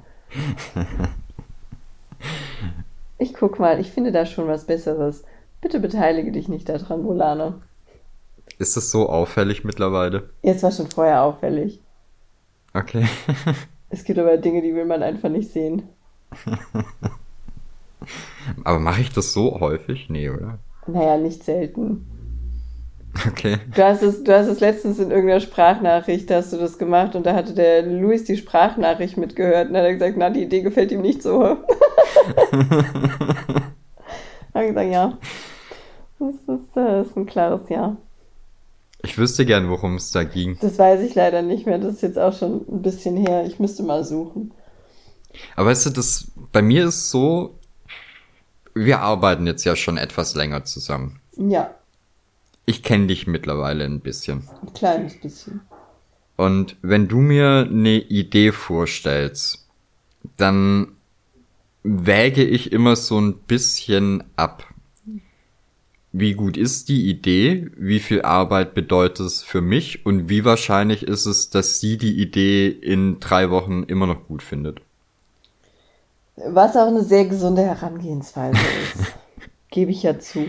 [3.17, 5.23] Ich guck mal, ich finde da schon was Besseres.
[5.59, 7.55] Bitte beteilige dich nicht daran, Volano.
[8.59, 10.29] Ist das so auffällig mittlerweile?
[10.43, 11.81] Jetzt war schon vorher auffällig.
[12.73, 13.05] Okay.
[13.89, 15.83] Es gibt aber Dinge, die will man einfach nicht sehen.
[18.65, 20.09] Aber mache ich das so häufig?
[20.09, 20.59] Nee, oder?
[20.87, 22.05] Naja, nicht selten.
[23.25, 23.57] Okay.
[23.73, 27.25] Du hast es, du hast es letztens in irgendeiner Sprachnachricht, hast du das gemacht und
[27.25, 30.91] da hatte der Luis die Sprachnachricht mitgehört und hat er gesagt, na, die Idee gefällt
[30.91, 31.43] ihm nicht so.
[34.53, 35.17] Hat gesagt, ja.
[36.19, 37.97] Das ist, das ist ein klares Ja.
[39.03, 40.57] Ich wüsste gern, worum es da ging.
[40.59, 41.77] Das weiß ich leider nicht mehr.
[41.77, 43.45] Das ist jetzt auch schon ein bisschen her.
[43.45, 44.51] Ich müsste mal suchen.
[45.55, 47.59] Aber weißt du, das, bei mir ist so,
[48.73, 51.21] wir arbeiten jetzt ja schon etwas länger zusammen.
[51.37, 51.75] Ja,
[52.69, 54.43] Ich kenne dich mittlerweile ein bisschen.
[54.61, 55.61] ein kleines bisschen.
[56.35, 59.65] Und wenn du mir eine Idee vorstellst,
[60.35, 60.89] dann
[61.83, 64.65] wäge ich immer so ein bisschen ab.
[66.11, 67.71] Wie gut ist die Idee?
[67.77, 70.05] Wie viel Arbeit bedeutet es für mich?
[70.05, 74.43] Und wie wahrscheinlich ist es, dass sie die Idee in drei Wochen immer noch gut
[74.43, 74.81] findet?
[76.35, 79.13] Was auch eine sehr gesunde Herangehensweise ist.
[79.71, 80.47] Gebe ich ja zu.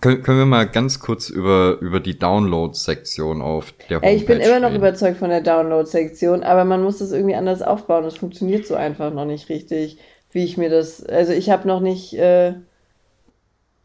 [0.00, 4.40] Können, können wir mal ganz kurz über, über die Download-Sektion auf der Homepage ich bin
[4.40, 4.78] immer noch reden?
[4.78, 8.04] überzeugt von der Download-Sektion, aber man muss das irgendwie anders aufbauen.
[8.04, 9.98] Das funktioniert so einfach noch nicht richtig,
[10.30, 11.04] wie ich mir das.
[11.04, 12.54] Also ich habe noch nicht, äh,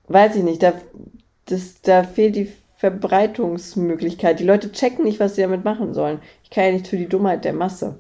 [0.07, 0.73] weiß ich nicht, da,
[1.45, 4.39] das, da fehlt die Verbreitungsmöglichkeit.
[4.39, 6.19] Die Leute checken nicht, was sie damit machen sollen.
[6.43, 7.97] Ich kann ja nicht für die Dummheit der Masse.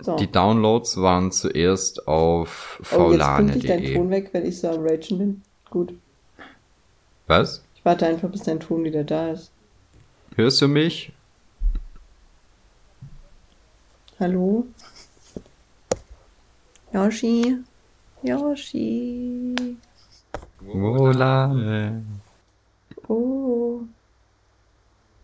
[0.00, 0.14] So.
[0.14, 3.94] Die Downloads waren zuerst auf oh, jetzt pünktlich dein faulane.de.
[3.96, 5.42] Ton weg, wenn ich so am Ragen bin.
[5.68, 5.94] Gut.
[7.28, 7.62] Was?
[7.74, 9.52] Ich warte einfach, bis dein Ton wieder da ist.
[10.34, 11.12] Hörst du mich?
[14.18, 14.66] Hallo?
[16.92, 17.58] Yoshi?
[18.22, 19.54] Yoshi?
[20.60, 22.02] Volane.
[23.06, 23.80] Oh.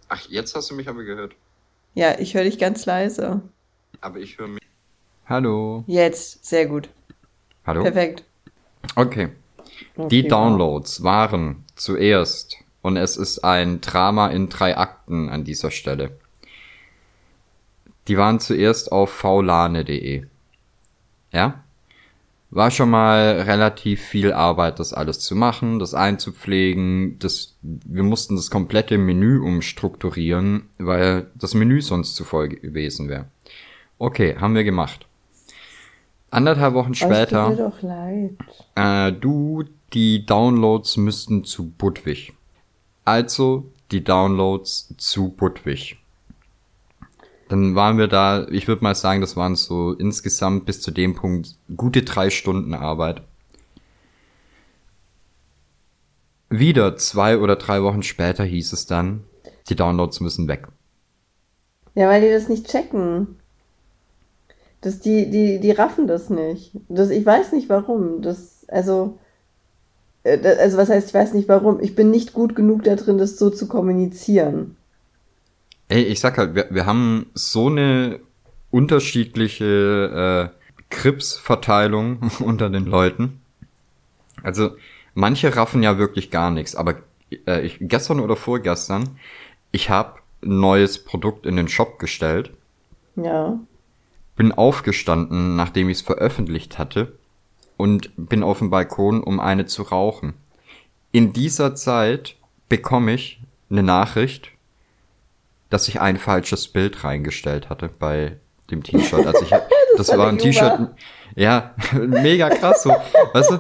[0.09, 1.35] Ach, jetzt hast du mich aber gehört.
[1.95, 3.41] Ja, ich höre dich ganz leise.
[4.03, 4.63] Aber ich höre mich.
[5.27, 5.85] Hallo.
[5.87, 6.91] Jetzt, sehr gut.
[7.67, 7.83] Hallo?
[7.83, 8.25] Perfekt.
[8.95, 9.31] Okay.
[9.97, 10.29] Okay, Die wow.
[10.29, 16.11] Downloads waren zuerst, und es ist ein Drama in drei Akten an dieser Stelle.
[18.09, 20.25] Die waren zuerst auf faulane.de.
[21.33, 21.65] Ja?
[22.51, 27.19] War schon mal relativ viel Arbeit, das alles zu machen, das einzupflegen.
[27.19, 33.25] Das, wir mussten das komplette Menü umstrukturieren, weil das Menü sonst zu voll gewesen wäre.
[33.99, 35.07] Okay, haben wir gemacht.
[36.31, 37.49] Anderthalb Wochen Aber später.
[37.49, 38.33] Es tut mir doch leid.
[38.75, 39.65] Äh, du,
[39.95, 42.35] die Downloads müssten zu Budwig.
[43.05, 45.97] Also die Downloads zu Budwig.
[47.49, 51.15] Dann waren wir da, ich würde mal sagen, das waren so insgesamt bis zu dem
[51.15, 53.23] Punkt gute drei Stunden Arbeit.
[56.51, 59.25] Wieder zwei oder drei Wochen später hieß es dann,
[59.69, 60.69] die Downloads müssen weg.
[61.95, 63.39] Ja, weil die das nicht checken.
[64.81, 66.73] Das, die, die, die raffen das nicht.
[66.89, 68.23] Das, ich weiß nicht warum.
[68.23, 69.19] Das, also,
[70.25, 71.81] also was heißt, ich weiß nicht warum.
[71.81, 74.77] Ich bin nicht gut genug da drin, das so zu kommunizieren.
[75.89, 78.21] Ey, ich sag halt, wir, wir haben so eine
[78.71, 83.41] unterschiedliche äh, Krebsverteilung unter den Leuten.
[84.43, 84.71] Also
[85.15, 86.97] manche raffen ja wirklich gar nichts, aber
[87.47, 89.19] äh, ich, gestern oder vorgestern,
[89.73, 92.51] ich habe ein neues Produkt in den Shop gestellt,
[93.17, 93.59] Ja.
[94.37, 97.13] bin aufgestanden, nachdem ich es veröffentlicht hatte
[97.77, 100.35] und bin auf dem Balkon, um eine zu rauchen.
[101.13, 102.37] In dieser Zeit
[102.69, 104.51] bekomme ich eine Nachricht,
[105.71, 108.39] dass ich ein falsches Bild reingestellt hatte bei
[108.71, 109.27] dem T-Shirt.
[109.27, 109.51] Also ich,
[109.97, 110.91] das, war war ein T-Shirt,
[111.35, 112.91] ja, mega krass so,
[113.33, 113.59] weißt du?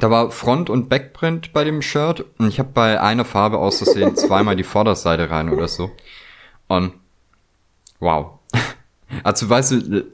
[0.00, 3.78] Da war Front- und Backprint bei dem Shirt und ich habe bei einer Farbe aus
[3.78, 5.92] Versehen zweimal die Vorderseite rein oder so.
[6.66, 6.94] Und
[8.00, 8.33] wow.
[9.22, 10.04] Also weißt du,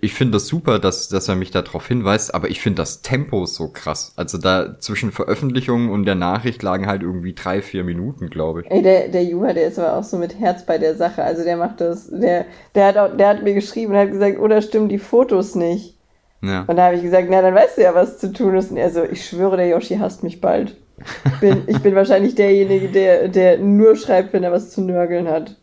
[0.00, 3.46] ich finde das super, dass, dass er mich darauf hinweist, aber ich finde das Tempo
[3.46, 4.12] so krass.
[4.16, 8.70] Also da zwischen Veröffentlichung und der Nachricht lagen halt irgendwie drei, vier Minuten, glaube ich.
[8.70, 11.22] Ey, der, der Juba, der ist aber auch so mit Herz bei der Sache.
[11.22, 14.38] Also der macht das, der, der hat auch, der hat mir geschrieben und hat gesagt,
[14.38, 15.96] oder stimmen die Fotos nicht?
[16.42, 16.64] Ja.
[16.66, 18.70] Und da habe ich gesagt, na, dann weißt du ja, was zu tun ist.
[18.70, 20.76] Und er so, ich schwöre, der Yoshi hasst mich bald.
[21.24, 25.28] Ich bin, ich bin wahrscheinlich derjenige, der, der nur schreibt, wenn er was zu nörgeln
[25.28, 25.56] hat.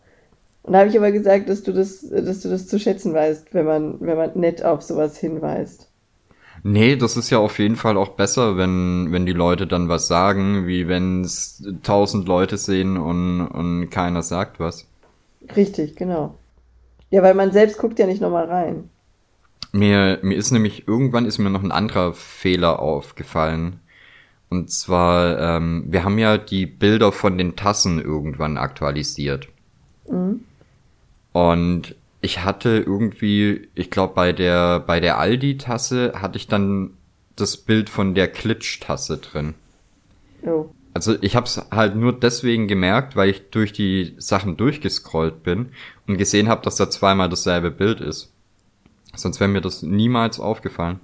[0.68, 3.54] Und da habe ich aber gesagt, dass du das, dass du das zu schätzen weißt,
[3.54, 5.90] wenn man, wenn man nett auf sowas hinweist.
[6.62, 10.10] Nee, das ist ja auf jeden Fall auch besser, wenn, wenn die Leute dann was
[10.10, 14.86] sagen, wie wenn es tausend Leute sehen und, und keiner sagt was.
[15.56, 16.36] Richtig, genau.
[17.12, 18.90] Ja, weil man selbst guckt ja nicht nochmal rein.
[19.72, 23.80] Mir, mir ist nämlich, irgendwann ist mir noch ein anderer Fehler aufgefallen.
[24.50, 29.48] Und zwar, ähm, wir haben ja die Bilder von den Tassen irgendwann aktualisiert.
[31.38, 36.98] Und ich hatte irgendwie, ich glaube bei der, bei der Aldi-Tasse hatte ich dann
[37.36, 39.54] das Bild von der Klitsch-Tasse drin.
[40.42, 40.66] Oh.
[40.96, 45.70] Also ich habe es halt nur deswegen gemerkt, weil ich durch die Sachen durchgescrollt bin
[46.08, 48.34] und gesehen habe, dass da zweimal dasselbe Bild ist.
[49.14, 51.00] Sonst wäre mir das niemals aufgefallen.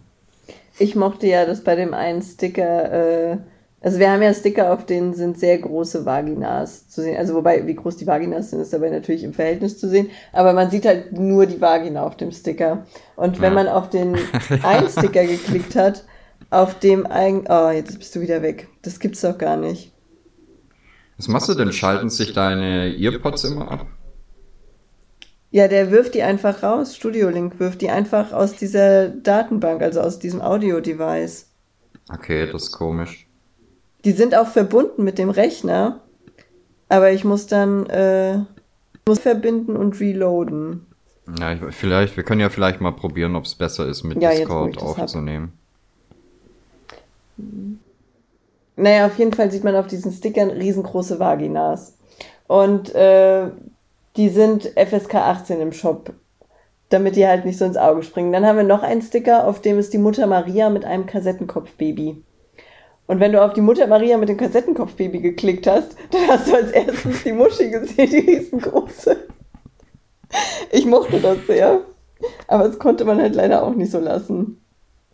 [0.79, 3.38] Ich mochte ja, dass bei dem einen Sticker äh,
[3.84, 7.17] Also wir haben ja Sticker, auf denen sind sehr große Vaginas zu sehen.
[7.17, 10.09] Also wobei, wie groß die Vaginas sind, ist dabei natürlich im Verhältnis zu sehen.
[10.31, 12.86] Aber man sieht halt nur die Vagina auf dem Sticker.
[13.17, 13.63] Und wenn Ja.
[13.63, 14.15] man auf den
[14.63, 16.05] einen Sticker geklickt hat,
[16.49, 17.45] auf dem ein...
[17.49, 18.69] Oh, jetzt bist du wieder weg.
[18.84, 19.91] Das gibt's doch gar nicht.
[21.17, 21.73] Was machst du denn?
[21.73, 23.86] Schalten sich deine Earpods immer ab?
[25.51, 26.95] Ja, der wirft die einfach raus.
[26.95, 31.47] Studio Link wirft die einfach aus dieser Datenbank, also aus diesem Audio-Device.
[32.11, 33.22] Okay, das ist komisch.
[34.06, 36.01] Die sind auch verbunden mit dem Rechner,
[36.89, 38.39] aber ich muss dann äh,
[39.08, 40.86] muss verbinden und reloaden.
[41.39, 44.32] Ja, ich, vielleicht, wir können ja vielleicht mal probieren, ob es besser ist, mit Ja,
[44.32, 45.54] Discord aufzunehmen.
[48.76, 51.97] Naja, auf jeden Fall sieht man auf diesen Stickern riesengroße Vaginas.
[52.47, 53.47] Und äh,
[54.18, 56.14] die sind FSK 18 im Shop,
[56.89, 58.34] damit die halt nicht so ins Auge springen.
[58.34, 62.22] Dann haben wir noch einen Sticker, auf dem ist die Mutter Maria mit einem Kassettenkopfbaby.
[63.08, 66.56] Und wenn du auf die Mutter Maria mit dem Kassettenkopfbaby geklickt hast, dann hast du
[66.56, 69.18] als erstes die Muschi gesehen, die riesengroße.
[70.72, 71.82] Ich mochte das sehr.
[72.47, 74.62] Aber das konnte man halt leider auch nicht so lassen.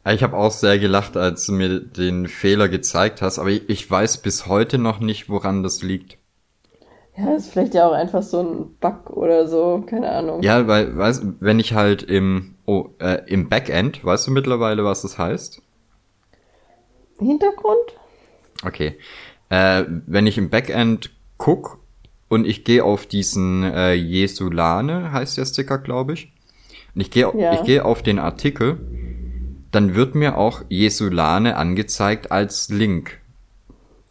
[0.07, 4.19] Ich habe auch sehr gelacht, als du mir den Fehler gezeigt hast, aber ich, weiß
[4.19, 6.17] bis heute noch nicht, woran das liegt.
[7.17, 10.41] Ja, ist vielleicht ja auch einfach so ein Bug oder so, keine Ahnung.
[10.41, 15.01] Ja, weil, weißt, wenn ich halt im, oh, äh, im Backend, weißt du mittlerweile, was
[15.01, 15.61] das heißt?
[17.19, 17.77] Hintergrund?
[18.63, 18.97] Okay.
[19.49, 21.79] Äh, wenn ich im Backend guck
[22.27, 26.31] und ich gehe auf diesen äh, Jesulane, heißt der Sticker, glaube ich.
[26.95, 27.53] Und ich gehe Ja.
[27.53, 28.77] ich gehe auf den Artikel,
[29.71, 33.19] dann wird mir auch Jesulane angezeigt als Link.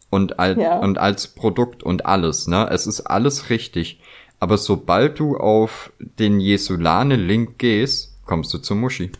[0.09, 0.79] Und als, Ja.
[0.79, 2.67] und als Produkt und alles, ne?
[2.71, 4.01] Es ist alles richtig.
[4.39, 9.11] Aber sobald du auf den Jesulane-Link gehst, kommst du zur Muschi.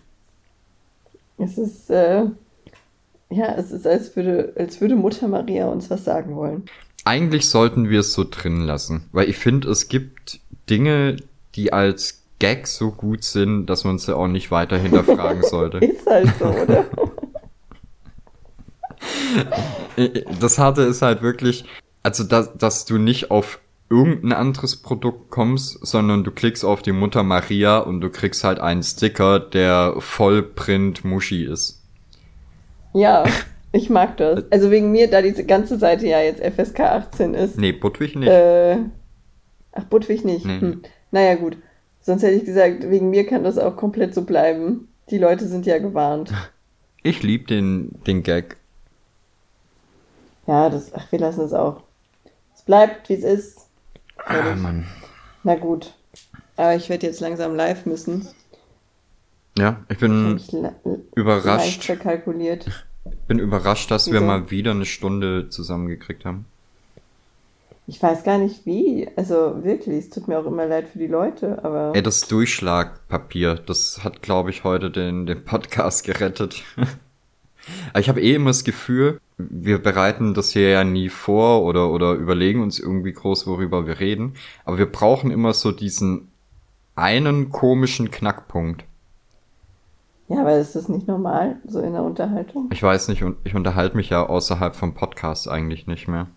[1.37, 2.23] Es ist, äh,
[3.32, 6.63] ja, es ist, als würde, als würde Mutter Maria uns was sagen wollen.
[7.05, 11.17] Eigentlich sollten wir es so drin lassen, weil ich finde, es gibt Dinge,
[11.55, 15.77] die als Gag so gut sind, dass man sie auch nicht weiter hinterfragen sollte.
[15.80, 16.86] Ist halt so, oder?
[20.41, 21.63] Das Harte ist halt wirklich,
[22.03, 23.59] also dass, dass du nicht auf
[23.89, 28.59] irgendein anderes Produkt kommst, sondern du klickst auf die Mutter Maria und du kriegst halt
[28.59, 31.78] einen Sticker, der Vollprint Muschi ist.
[32.93, 33.23] Ja,
[33.71, 34.43] ich mag das.
[34.51, 37.57] Also wegen mir, da diese ganze Seite ja jetzt FSK 18 ist.
[37.57, 38.29] Nee, Budwig nicht.
[38.29, 38.77] Äh,
[39.71, 40.45] ach, Budwig nicht.
[40.45, 40.59] Nee.
[40.59, 40.81] Hm.
[41.11, 41.57] Naja, gut.
[42.01, 44.87] Sonst hätte ich gesagt, wegen mir kann das auch komplett so bleiben.
[45.09, 46.31] Die Leute sind ja gewarnt.
[47.01, 48.57] Ich lieb den, den Gag.
[50.47, 51.81] Ja, das, ach, wir lassen es auch.
[52.53, 53.69] Es bleibt, wie es ist.
[54.17, 54.53] Ah.
[54.53, 54.85] Mann.
[55.43, 55.93] Na gut.
[56.57, 58.27] Aber ich werde jetzt langsam live müssen.
[59.57, 60.39] Ja, ich bin
[61.15, 61.83] überrascht.
[61.83, 62.65] verkalkuliert.
[63.27, 64.25] Bin überrascht, dass wir Wieso?
[64.25, 66.45] mal wieder eine Stunde zusammengekriegt haben.
[67.87, 69.07] Ich weiß gar nicht wie.
[69.15, 73.55] Also wirklich, es tut mir auch immer leid für die Leute, aber Ey, das Durchschlagpapier,
[73.55, 76.63] das hat, glaube ich, heute den, den Podcast gerettet.
[77.99, 82.13] Ich habe eh immer das Gefühl, wir bereiten das hier ja nie vor oder, oder
[82.13, 84.34] überlegen uns irgendwie groß, worüber wir reden.
[84.65, 86.30] Aber wir brauchen immer so diesen
[86.95, 88.85] einen komischen Knackpunkt.
[90.30, 92.69] Ja, aber ist das nicht normal, so in der Unterhaltung?
[92.72, 96.27] Ich weiß nicht, und ich unterhalte mich ja außerhalb vom Podcast eigentlich nicht mehr.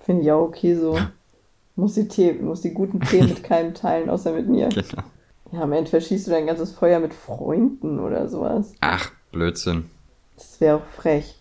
[0.00, 0.96] Finde ich auch okay so.
[1.74, 4.68] Muss die, Tee, muss die guten Tee mit keinem teilen, außer mit mir.
[4.68, 5.02] Genau.
[5.50, 8.72] Ja, am Ende verschießt du dein ganzes Feuer mit Freunden oder sowas.
[8.80, 9.90] Ach, Blödsinn.
[10.36, 11.34] Das wäre auch frech.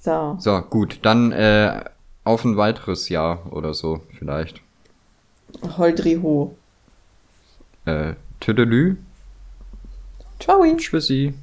[0.00, 0.36] So.
[0.38, 1.82] So, gut, dann äh,
[2.22, 4.60] auf ein weiteres Jahr oder so vielleicht.
[5.76, 6.54] Holdri ho.
[7.84, 8.96] Äh, Tüdelü,
[10.40, 10.76] Ciao.
[10.76, 11.34] Tschüssi.